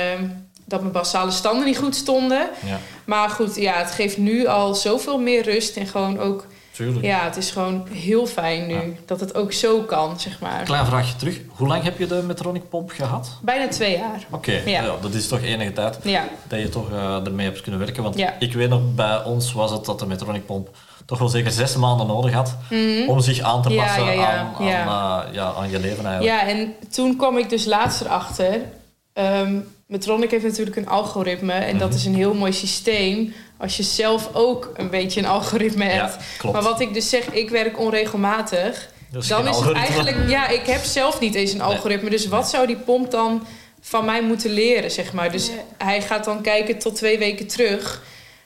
dat 0.65 0.81
mijn 0.81 0.93
basale 0.93 1.31
standen 1.31 1.65
niet 1.65 1.77
goed 1.77 1.95
stonden. 1.95 2.49
ja, 2.65 2.79
Maar 3.05 3.29
goed, 3.29 3.55
ja, 3.55 3.73
het 3.77 3.91
geeft 3.91 4.17
nu 4.17 4.45
al 4.45 4.75
zoveel 4.75 5.19
meer 5.19 5.43
rust. 5.43 5.77
En 5.77 5.87
gewoon 5.87 6.19
ook... 6.19 6.45
tuurlijk. 6.85 7.05
Ja, 7.05 7.23
het 7.23 7.37
is 7.37 7.51
gewoon 7.51 7.87
heel 7.91 8.25
fijn 8.25 8.67
nu. 8.67 8.73
Ja. 8.73 8.81
Dat 9.05 9.19
het 9.19 9.35
ook 9.35 9.53
zo 9.53 9.81
kan, 9.81 10.19
zeg 10.19 10.39
maar. 10.39 10.63
Klein 10.63 10.85
vraagje 10.85 11.15
terug. 11.15 11.39
Hoe 11.47 11.67
lang 11.67 11.83
heb 11.83 11.97
je 11.99 12.07
de 12.07 12.23
Metronic 12.27 12.69
pomp 12.69 12.89
gehad? 12.91 13.37
Bijna 13.41 13.67
twee 13.67 13.97
jaar. 13.97 14.25
Oké, 14.29 14.51
Ja. 14.51 14.81
ja. 14.83 14.95
dat 15.01 15.13
is 15.13 15.27
toch 15.27 15.41
enige 15.41 15.73
tijd 15.73 15.97
Ja, 16.03 16.27
dat 16.47 16.59
je 16.59 16.69
toch 16.69 16.91
eh, 16.91 17.25
ermee 17.25 17.45
hebt 17.45 17.61
kunnen 17.61 17.79
werken. 17.79 18.03
Want 18.03 18.19
ik 18.39 18.53
weet 18.53 18.69
nog, 18.69 18.81
bij 18.95 19.23
ons 19.23 19.53
was 19.53 19.71
het 19.71 19.85
dat 19.85 19.99
de 19.99 20.05
Metronic 20.05 20.45
pomp 20.45 20.69
toch 21.05 21.19
wel 21.19 21.29
zeker 21.29 21.51
zes 21.51 21.75
maanden 21.75 22.07
nodig 22.07 22.33
had 22.33 22.55
Mhm. 22.69 23.07
om 23.09 23.19
zich 23.19 23.39
aan 23.39 23.61
te 23.61 23.69
passen 23.75 24.03
ja, 24.05 24.11
ja, 24.11 24.37
Aan, 24.37 24.55
aan, 24.57 24.65
ja. 24.65 25.23
eh, 25.33 25.57
aan 25.57 25.69
je 25.69 25.79
leven 25.79 26.05
eigenlijk. 26.05 26.41
ja, 26.41 26.47
en 26.47 26.73
toen 26.91 27.15
kwam 27.17 27.37
ik 27.37 27.49
dus 27.49 27.65
laatst 27.65 28.01
erachter... 28.01 28.61
Ehm 29.13 29.55
Metronic 29.89 30.31
heeft 30.31 30.43
natuurlijk 30.43 30.75
een 30.75 30.87
algoritme. 30.87 31.53
En 31.53 31.77
dat 31.77 31.87
Mhm. 31.89 31.97
is 31.97 32.05
een 32.05 32.15
heel 32.15 32.33
mooi 32.33 32.53
systeem... 32.53 33.33
als 33.57 33.77
je 33.77 33.83
zelf 33.83 34.29
ook 34.33 34.71
een 34.75 34.89
beetje 34.89 35.19
een 35.19 35.25
algoritme 35.27 35.83
hebt. 35.83 36.15
Ja. 36.43 36.51
Maar 36.51 36.61
wat 36.61 36.79
ik 36.79 36.93
dus 36.93 37.09
zeg, 37.09 37.25
ik 37.31 37.49
werk 37.49 37.79
onregelmatig. 37.79 38.89
Dus 39.11 39.27
dan 39.27 39.47
is 39.47 39.57
het 39.57 39.71
eigenlijk... 39.71 40.29
Ja, 40.29 40.47
ik 40.47 40.65
heb 40.65 40.83
zelf 40.83 41.19
niet 41.19 41.35
eens 41.35 41.53
een 41.53 41.61
algoritme. 41.61 42.09
Dus 42.09 42.27
wat 42.27 42.49
zou 42.49 42.67
die 42.67 42.75
pomp 42.75 43.11
dan 43.11 43.45
van 43.81 44.05
mij 44.05 44.21
moeten 44.21 44.51
leren, 44.51 44.91
zeg 44.91 45.13
maar? 45.13 45.31
Dus 45.31 45.47
Ja. 45.47 45.85
hij 45.85 46.01
gaat 46.01 46.25
dan 46.25 46.41
kijken 46.41 46.77
tot 46.79 46.95
twee 46.95 47.17
weken 47.17 47.47
terug. 47.47 48.01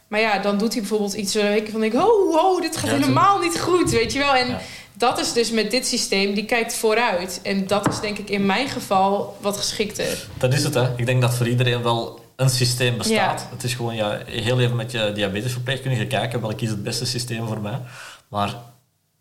Maar 0.08 0.20
ja, 0.20 0.40
dan 0.40 0.58
doet 0.58 0.72
hij 0.72 0.82
bijvoorbeeld 0.82 1.14
iets 1.14 1.36
waar 1.36 1.56
ik 1.56 1.70
van 1.72 1.80
denk... 1.80 1.94
Oh, 1.94 2.34
wow, 2.34 2.62
dit 2.62 2.78
gaat 2.78 2.90
Ja, 2.90 2.96
helemaal 2.98 3.40
niet 3.40 3.60
goed, 3.60 3.90
weet 3.90 4.14
je 4.14 4.20
wel? 4.20 4.34
En 4.36 4.48
Ja. 4.48 4.62
Dat 4.94 5.20
is 5.20 5.34
dus 5.34 5.52
met 5.52 5.72
dit 5.72 5.88
systeem, 5.88 6.34
die 6.34 6.46
kijkt 6.46 6.76
vooruit. 6.76 7.40
En 7.44 7.68
dat 7.68 7.88
is 7.88 8.00
denk 8.00 8.18
ik 8.18 8.30
in 8.30 8.46
mijn 8.46 8.70
geval 8.70 9.38
wat 9.42 9.58
geschikter. 9.58 10.28
Dat 10.38 10.54
is 10.54 10.64
het, 10.64 10.74
hè. 10.74 10.98
Ik 10.98 11.06
denk 11.06 11.22
dat 11.22 11.36
voor 11.36 11.48
iedereen 11.48 11.84
wel 11.84 12.22
een 12.36 12.50
systeem 12.50 12.98
bestaat. 12.98 13.42
Ja. 13.42 13.48
Het 13.50 13.64
is 13.64 13.74
gewoon 13.74 13.96
ja, 13.96 14.20
heel 14.26 14.60
even 14.60 14.76
met 14.76 14.92
je 14.92 15.12
diabetesverpleegkundige 15.14 16.06
kijken 16.06 16.42
welk 16.42 16.62
is 16.62 16.70
het 16.70 16.84
beste 16.84 17.06
systeem 17.06 17.48
voor 17.48 17.62
mij. 17.62 17.80
Maar 18.28 18.56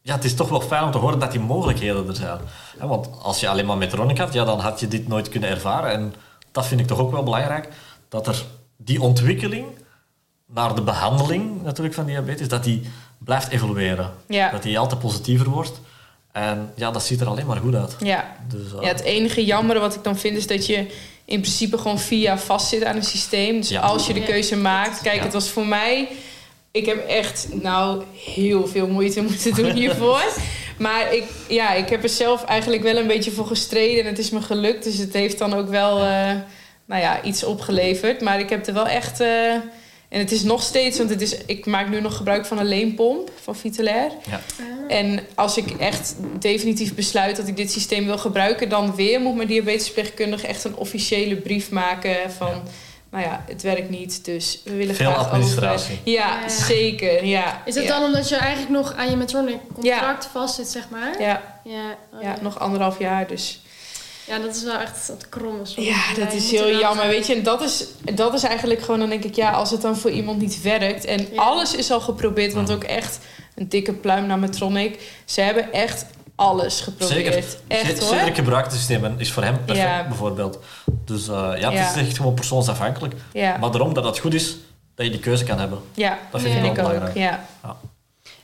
ja, 0.02 0.14
het 0.14 0.24
is 0.24 0.34
toch 0.34 0.48
wel 0.48 0.60
fijn 0.60 0.84
om 0.84 0.90
te 0.90 0.98
horen 0.98 1.18
dat 1.18 1.30
die 1.30 1.40
mogelijkheden 1.40 2.08
er 2.08 2.14
zijn. 2.14 2.38
Want 2.78 3.08
als 3.22 3.40
je 3.40 3.48
alleen 3.48 3.66
maar 3.66 3.76
Metronic 3.76 4.18
had, 4.18 4.32
ja, 4.32 4.44
dan 4.44 4.60
had 4.60 4.80
je 4.80 4.88
dit 4.88 5.08
nooit 5.08 5.28
kunnen 5.28 5.48
ervaren. 5.48 5.92
En 5.92 6.14
dat 6.52 6.66
vind 6.66 6.80
ik 6.80 6.86
toch 6.86 6.98
ook 6.98 7.10
wel 7.10 7.22
belangrijk, 7.22 7.68
dat 8.08 8.26
er 8.26 8.44
die 8.76 9.02
ontwikkeling 9.02 9.66
naar 10.46 10.74
de 10.74 10.82
behandeling 10.82 11.62
natuurlijk 11.62 11.94
van 11.94 12.06
diabetes, 12.06 12.48
dat 12.48 12.64
die 12.64 12.90
blijft 13.24 13.48
evolueren. 13.48 14.12
Ja. 14.28 14.50
Dat 14.50 14.62
die 14.62 14.78
altijd 14.78 15.00
positiever 15.00 15.48
wordt. 15.50 15.80
En 16.32 16.72
ja, 16.76 16.90
dat 16.90 17.04
ziet 17.04 17.20
er 17.20 17.26
alleen 17.26 17.46
maar 17.46 17.56
goed 17.56 17.74
uit. 17.74 17.96
Ja. 18.00 18.36
Dus, 18.48 18.72
eh, 18.74 18.82
ja, 18.82 18.88
het 18.88 19.00
enige 19.02 19.44
jammere 19.44 19.78
wat 19.80 19.94
ik 19.94 20.04
dan 20.04 20.18
vind 20.18 20.36
is 20.36 20.46
dat 20.46 20.66
je 20.66 20.76
in 21.24 21.40
principe 21.40 21.78
gewoon 21.78 21.98
vier 21.98 22.18
jaar 22.20 22.38
vastzit 22.38 22.84
aan 22.84 22.96
een 22.96 23.02
systeem. 23.04 23.56
Dus 23.60 23.68
Ja. 23.68 23.80
als 23.80 24.06
je 24.06 24.12
de 24.12 24.20
Ja. 24.20 24.26
keuze 24.26 24.56
maakt, 24.56 25.00
kijk, 25.02 25.16
Ja. 25.16 25.22
het 25.22 25.32
was 25.32 25.48
voor 25.48 25.66
mij. 25.66 26.08
Ik 26.70 26.86
heb 26.86 27.06
echt, 27.06 27.48
nou, 27.62 28.02
heel 28.24 28.66
veel 28.66 28.86
moeite 28.88 29.22
moeten 29.28 29.54
doen 29.54 29.70
hiervoor. 29.72 30.22
maar 30.78 31.14
ik, 31.14 31.24
ja, 31.48 31.72
ik 31.74 31.88
heb 31.88 32.02
er 32.02 32.08
zelf 32.08 32.44
eigenlijk 32.44 32.82
wel 32.82 32.96
een 32.96 33.06
beetje 33.06 33.30
voor 33.30 33.46
gestreden 33.46 34.00
en 34.04 34.06
het 34.10 34.18
is 34.18 34.30
me 34.30 34.40
gelukt. 34.42 34.84
Dus 34.84 34.96
het 34.98 35.12
heeft 35.12 35.38
dan 35.38 35.54
ook 35.54 35.68
wel, 35.68 35.98
eh, 35.98 36.30
nou 36.86 37.00
ja, 37.02 37.22
iets 37.22 37.44
opgeleverd. 37.44 38.20
Maar 38.20 38.40
ik 38.40 38.50
heb 38.50 38.66
er 38.66 38.74
wel 38.74 38.86
echt. 38.86 39.20
eh, 39.20 39.54
en 40.12 40.18
het 40.18 40.32
is 40.32 40.42
nog 40.42 40.62
steeds, 40.62 40.98
want 40.98 41.10
het 41.10 41.20
is, 41.20 41.36
ik 41.46 41.66
maak 41.66 41.88
nu 41.88 42.00
nog 42.00 42.16
gebruik 42.16 42.46
van 42.46 42.58
een 42.58 42.66
leenpomp 42.66 43.30
van 43.42 43.56
Vitalair. 43.56 44.10
ja. 44.30 44.40
En 44.88 45.20
als 45.34 45.56
ik 45.56 45.70
echt 45.70 46.14
definitief 46.38 46.94
besluit 46.94 47.36
dat 47.36 47.48
ik 47.48 47.56
dit 47.56 47.70
systeem 47.72 48.04
wil 48.04 48.18
gebruiken, 48.18 48.68
dan 48.68 48.94
weer 48.94 49.20
moet 49.20 49.34
mijn 49.36 49.48
diabetesverpleegkundige 49.48 50.46
echt 50.46 50.64
een 50.64 50.76
officiële 50.76 51.36
brief 51.36 51.70
maken 51.70 52.16
van, 52.32 52.48
Ja. 52.48 52.62
nou 53.10 53.24
ja, 53.24 53.44
het 53.48 53.62
werkt 53.62 53.90
niet, 53.90 54.24
dus 54.24 54.60
we 54.64 54.76
willen 54.76 54.94
Veel 54.94 55.10
graag 55.12 55.26
administratie. 55.30 55.92
over. 56.00 56.10
Ja, 56.12 56.40
Ja. 56.40 56.48
zeker. 56.48 57.24
Ja. 57.24 57.62
Is 57.64 57.74
het 57.74 57.84
ja. 57.84 57.90
dan 57.98 58.02
omdat 58.04 58.28
je 58.28 58.36
eigenlijk 58.36 58.72
nog 58.72 58.94
aan 58.94 59.10
je 59.10 59.16
Metronic 59.16 59.58
contract 59.74 60.26
vast 60.32 60.54
zit, 60.54 60.68
zeg 60.68 60.88
maar? 60.90 61.20
Ja, 61.20 61.60
Ja, 61.64 61.96
oh 62.14 62.22
ja, 62.22 62.36
nog 62.40 62.58
anderhalf 62.58 62.98
jaar, 62.98 63.26
dus. 63.26 63.61
Ja, 64.32 64.38
dat 64.38 64.54
is 64.56 64.62
wel 64.64 64.78
echt 64.78 65.08
wat 65.08 65.28
krom. 65.28 65.60
is. 65.60 65.74
Ja, 65.76 66.14
dat 66.18 66.32
is 66.32 66.50
heel 66.50 66.66
er 66.68 66.78
jammer. 66.78 67.06
Weet 67.06 67.26
je, 67.26 67.34
en 67.34 67.42
dat 67.42 67.62
is, 67.62 67.84
dat 68.14 68.34
is 68.34 68.42
eigenlijk 68.42 68.80
gewoon, 68.82 69.00
dan 69.00 69.08
denk 69.08 69.24
ik, 69.24 69.34
ja, 69.34 69.50
als 69.50 69.70
het 69.70 69.80
dan 69.82 69.96
voor 69.96 70.10
iemand 70.10 70.38
niet 70.38 70.62
werkt. 70.62 71.04
En 71.04 71.18
Ja. 71.32 71.42
alles 71.42 71.74
is 71.74 71.90
al 71.90 72.00
geprobeerd, 72.00 72.52
want 72.52 72.70
ook 72.72 72.84
echt 72.84 73.18
een 73.54 73.68
dikke 73.68 73.92
pluim 73.92 74.26
naar 74.26 74.38
Metronic. 74.38 75.00
Ze 75.24 75.40
hebben 75.40 75.72
echt 75.72 76.06
alles 76.34 76.80
geprobeerd. 76.80 77.10
Zeker. 77.34 77.44
Echt 77.68 77.98
hoor. 78.00 78.14
Cedric 78.16 78.34
gebruikt 78.34 78.66
het 78.66 78.76
systeem 78.76 79.04
en 79.04 79.14
is 79.18 79.32
voor 79.32 79.42
hem 79.42 79.64
perfect, 79.64 79.88
Ja. 79.88 80.06
bijvoorbeeld. 80.08 80.58
Dus 81.04 81.28
eh, 81.28 81.34
ja, 81.34 81.70
het 81.70 81.78
Ja. 81.78 81.90
is 81.94 82.06
echt 82.06 82.16
gewoon 82.16 82.34
persoonsafhankelijk. 82.34 83.14
Ja, 83.32 83.56
Maar 83.56 83.70
daarom 83.70 83.94
dat 83.94 84.04
het 84.04 84.18
goed 84.18 84.34
is 84.34 84.56
dat 84.94 85.06
je 85.06 85.12
die 85.12 85.20
keuze 85.20 85.44
kan 85.44 85.58
hebben. 85.58 85.80
ja 85.94 86.18
Dat 86.30 86.40
vind 86.40 86.56
ik 86.64 86.68
ook. 86.70 86.74
belangrijk. 86.74 87.16
Ja. 87.16 87.46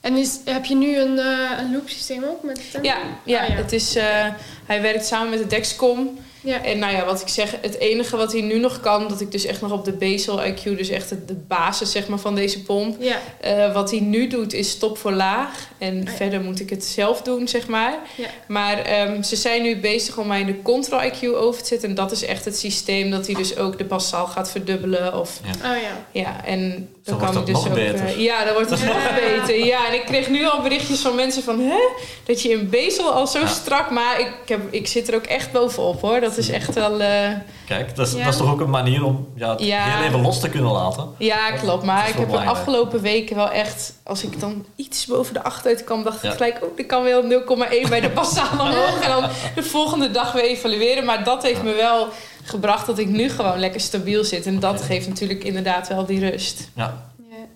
En 0.00 0.16
is, 0.16 0.38
heb 0.44 0.64
je 0.64 0.74
nu 0.74 0.96
een, 0.98 1.18
eh 1.18 1.58
een 1.58 1.72
loopsysteem 1.72 2.24
ook 2.24 2.42
met? 2.42 2.60
Ja, 2.82 2.98
ja, 3.24 3.40
Ah, 3.42 3.48
ja. 3.48 3.54
Het 3.54 3.72
is, 3.72 3.96
eh, 3.96 4.26
hij 4.66 4.82
werkt 4.82 5.06
samen 5.06 5.30
met 5.30 5.38
de 5.38 5.46
Dexcom. 5.46 6.18
Ja. 6.40 6.64
En 6.64 6.78
nou 6.78 6.92
ja, 6.92 7.04
wat 7.04 7.20
ik 7.20 7.28
zeg, 7.28 7.54
het 7.60 7.78
enige 7.78 8.16
wat 8.16 8.32
hij 8.32 8.40
nu 8.40 8.58
nog 8.58 8.80
kan... 8.80 9.08
dat 9.08 9.20
ik 9.20 9.32
dus 9.32 9.44
echt 9.44 9.60
nog 9.60 9.72
op 9.72 9.84
de 9.84 9.92
basal 9.92 10.40
IQ... 10.42 10.62
dus 10.62 10.88
echt 10.88 11.08
de, 11.08 11.24
de 11.24 11.34
basis 11.34 11.90
zeg 11.90 12.08
maar, 12.08 12.18
van 12.18 12.34
deze 12.34 12.62
pomp... 12.62 12.96
Ja. 13.02 13.16
eh, 13.40 13.74
wat 13.74 13.90
hij 13.90 14.00
nu 14.00 14.26
doet 14.26 14.52
is 14.52 14.70
stop 14.70 14.98
voor 14.98 15.12
laag. 15.12 15.68
En 15.78 16.02
ja. 16.02 16.10
verder 16.10 16.40
moet 16.40 16.60
ik 16.60 16.70
het 16.70 16.84
zelf 16.84 17.22
doen, 17.22 17.48
zeg 17.48 17.68
maar. 17.68 17.98
Ja. 18.14 18.28
Maar 18.48 18.78
ehm, 18.78 19.22
ze 19.22 19.36
zijn 19.36 19.62
nu 19.62 19.76
bezig 19.80 20.18
om 20.18 20.26
mij 20.26 20.44
de 20.44 20.62
control 20.62 21.00
IQ 21.02 21.24
over 21.34 21.62
te 21.62 21.68
zetten. 21.68 21.88
En 21.88 21.94
dat 21.94 22.12
is 22.12 22.24
echt 22.24 22.44
het 22.44 22.58
systeem 22.58 23.10
dat 23.10 23.26
hij 23.26 23.34
dus 23.34 23.56
ook 23.56 23.78
de 23.78 23.84
basaal 23.84 24.26
gaat 24.26 24.50
verdubbelen. 24.50 25.20
Of, 25.20 25.40
Oh 25.46 25.62
ja. 25.62 26.04
ja, 26.12 26.44
en 26.44 26.92
Dan 27.08 27.18
wordt 27.18 27.34
kan 27.34 27.42
ik 27.46 27.52
nog 27.52 27.68
ook, 27.68 27.74
beter. 27.74 28.04
eh, 28.06 28.18
ja, 28.20 28.44
dan 28.44 28.54
wordt 28.54 28.70
het 28.70 28.84
nog 28.84 29.14
beter. 29.20 29.64
Ja, 29.64 29.86
en 29.88 29.94
ik 29.94 30.04
kreeg 30.06 30.28
nu 30.28 30.46
al 30.48 30.62
berichtjes 30.62 31.00
van 31.00 31.14
mensen 31.14 31.42
van... 31.42 31.60
Hè? 31.60 31.78
Dat 32.24 32.42
je 32.42 32.48
in 32.50 32.68
Bezel 32.70 33.10
al 33.12 33.26
zo 33.26 33.38
Ja. 33.38 33.46
strak... 33.46 33.90
Maar 33.90 34.20
ik, 34.20 34.32
heb, 34.46 34.60
ik 34.70 34.86
zit 34.86 35.08
er 35.08 35.14
ook 35.14 35.24
echt 35.24 35.52
bovenop, 35.52 36.00
hoor. 36.00 36.20
Dat 36.20 36.36
is 36.36 36.48
echt 36.50 36.74
wel... 36.74 37.00
eh, 37.00 37.28
Kijk, 37.66 37.96
dat 37.96 38.06
is, 38.06 38.12
Ja. 38.12 38.24
dat 38.24 38.32
is 38.32 38.38
toch 38.38 38.50
ook 38.50 38.60
een 38.60 38.70
manier 38.70 39.04
om 39.04 39.28
ja, 39.36 39.50
het 39.50 39.60
Ja. 39.64 39.84
heel 39.96 40.06
even 40.06 40.22
los 40.22 40.40
te 40.40 40.48
kunnen 40.48 40.72
laten. 40.72 41.08
Ja, 41.18 41.50
klopt. 41.50 41.84
Maar 41.84 42.08
ik 42.08 42.14
heb 42.14 42.30
de 42.30 42.38
afgelopen 42.38 43.00
weken 43.00 43.36
wel 43.36 43.50
echt... 43.50 43.92
Als 44.02 44.22
ik 44.22 44.40
dan 44.40 44.64
iets 44.76 45.06
boven 45.06 45.34
de 45.34 45.42
8 45.42 45.66
uit 45.66 45.84
kwam, 45.84 46.02
dacht 46.04 46.24
ik 46.24 46.30
gelijk... 46.30 46.58
Oh, 46.62 46.68
ik 46.78 46.86
kan 46.86 47.02
wel 47.02 47.22
0,1 47.22 47.88
bij 47.88 48.00
de 48.00 48.08
basale 48.20 48.62
omhoog. 48.62 49.00
En 49.00 49.10
dan 49.10 49.24
de 49.54 49.62
volgende 49.62 50.10
dag 50.10 50.32
weer 50.32 50.44
evalueren. 50.44 51.04
Maar 51.04 51.24
dat 51.24 51.42
heeft 51.42 51.62
me 51.62 51.74
wel 51.74 52.08
gebracht 52.48 52.86
dat 52.86 52.98
ik 52.98 53.08
nu 53.08 53.28
gewoon 53.30 53.58
lekker 53.58 53.80
stabiel 53.80 54.24
zit. 54.24 54.46
En 54.46 54.60
dat 54.60 54.82
geeft 54.82 55.08
natuurlijk 55.08 55.44
inderdaad 55.44 55.88
wel 55.88 56.06
die 56.06 56.30
rust. 56.30 56.68
Ja, 56.74 56.94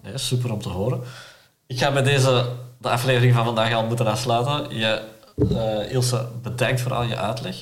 Ja. 0.04 0.16
super 0.18 0.52
om 0.52 0.60
te 0.62 0.68
horen. 0.68 1.00
Ik 1.66 1.78
ga 1.78 1.92
bij 1.92 2.02
deze 2.02 2.44
de 2.78 2.88
aflevering 2.88 3.34
van 3.34 3.44
vandaag 3.44 3.74
al 3.74 3.84
moeten 3.86 4.06
afsluiten. 4.06 4.78
Je, 4.78 5.00
eh, 5.50 5.92
Ilse, 5.92 6.26
bedankt 6.42 6.80
voor 6.80 6.94
al 6.94 7.02
je 7.02 7.16
uitleg. 7.16 7.56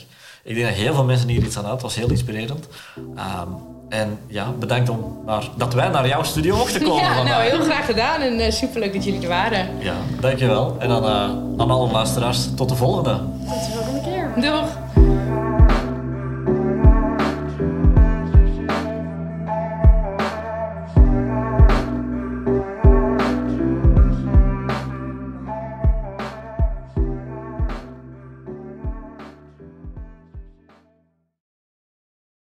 Ik 0.45 0.55
denk 0.55 0.67
dat 0.67 0.77
heel 0.77 0.95
veel 0.95 1.05
mensen 1.05 1.29
hier 1.29 1.43
iets 1.43 1.57
aan 1.57 1.65
hadden. 1.65 1.73
Het 1.73 1.83
was 1.83 1.95
heel 1.95 2.11
inspirerend. 2.11 2.67
Ehm, 3.17 3.49
en 3.89 4.19
ja, 4.27 4.51
bedankt 4.59 4.89
om 4.89 5.19
naar, 5.27 5.49
dat 5.57 5.75
wij 5.75 5.89
naar 5.89 6.07
jouw 6.09 6.23
studio 6.23 6.57
mochten 6.57 6.83
komen 6.89 7.03
Ja, 7.03 7.15
vandaag. 7.15 7.39
nou 7.39 7.51
heel 7.51 7.61
graag 7.71 7.87
gedaan. 7.87 8.21
En 8.21 8.39
eh, 8.41 8.53
superleuk 8.53 8.93
dat 8.93 9.05
jullie 9.05 9.23
er 9.23 9.29
waren. 9.29 9.69
Ja, 9.79 9.95
dankjewel. 10.21 10.77
En 10.79 10.89
dan 10.89 11.05
eh, 11.05 11.11
aan 11.63 11.71
alle 11.71 11.91
luisteraars, 11.91 12.49
tot 12.57 12.69
de 12.69 12.77
volgende. 12.77 13.11
Tot 13.49 13.65
de 13.65 13.71
volgende 13.75 14.01
keer. 14.01 14.51
Doeg! 14.51 14.69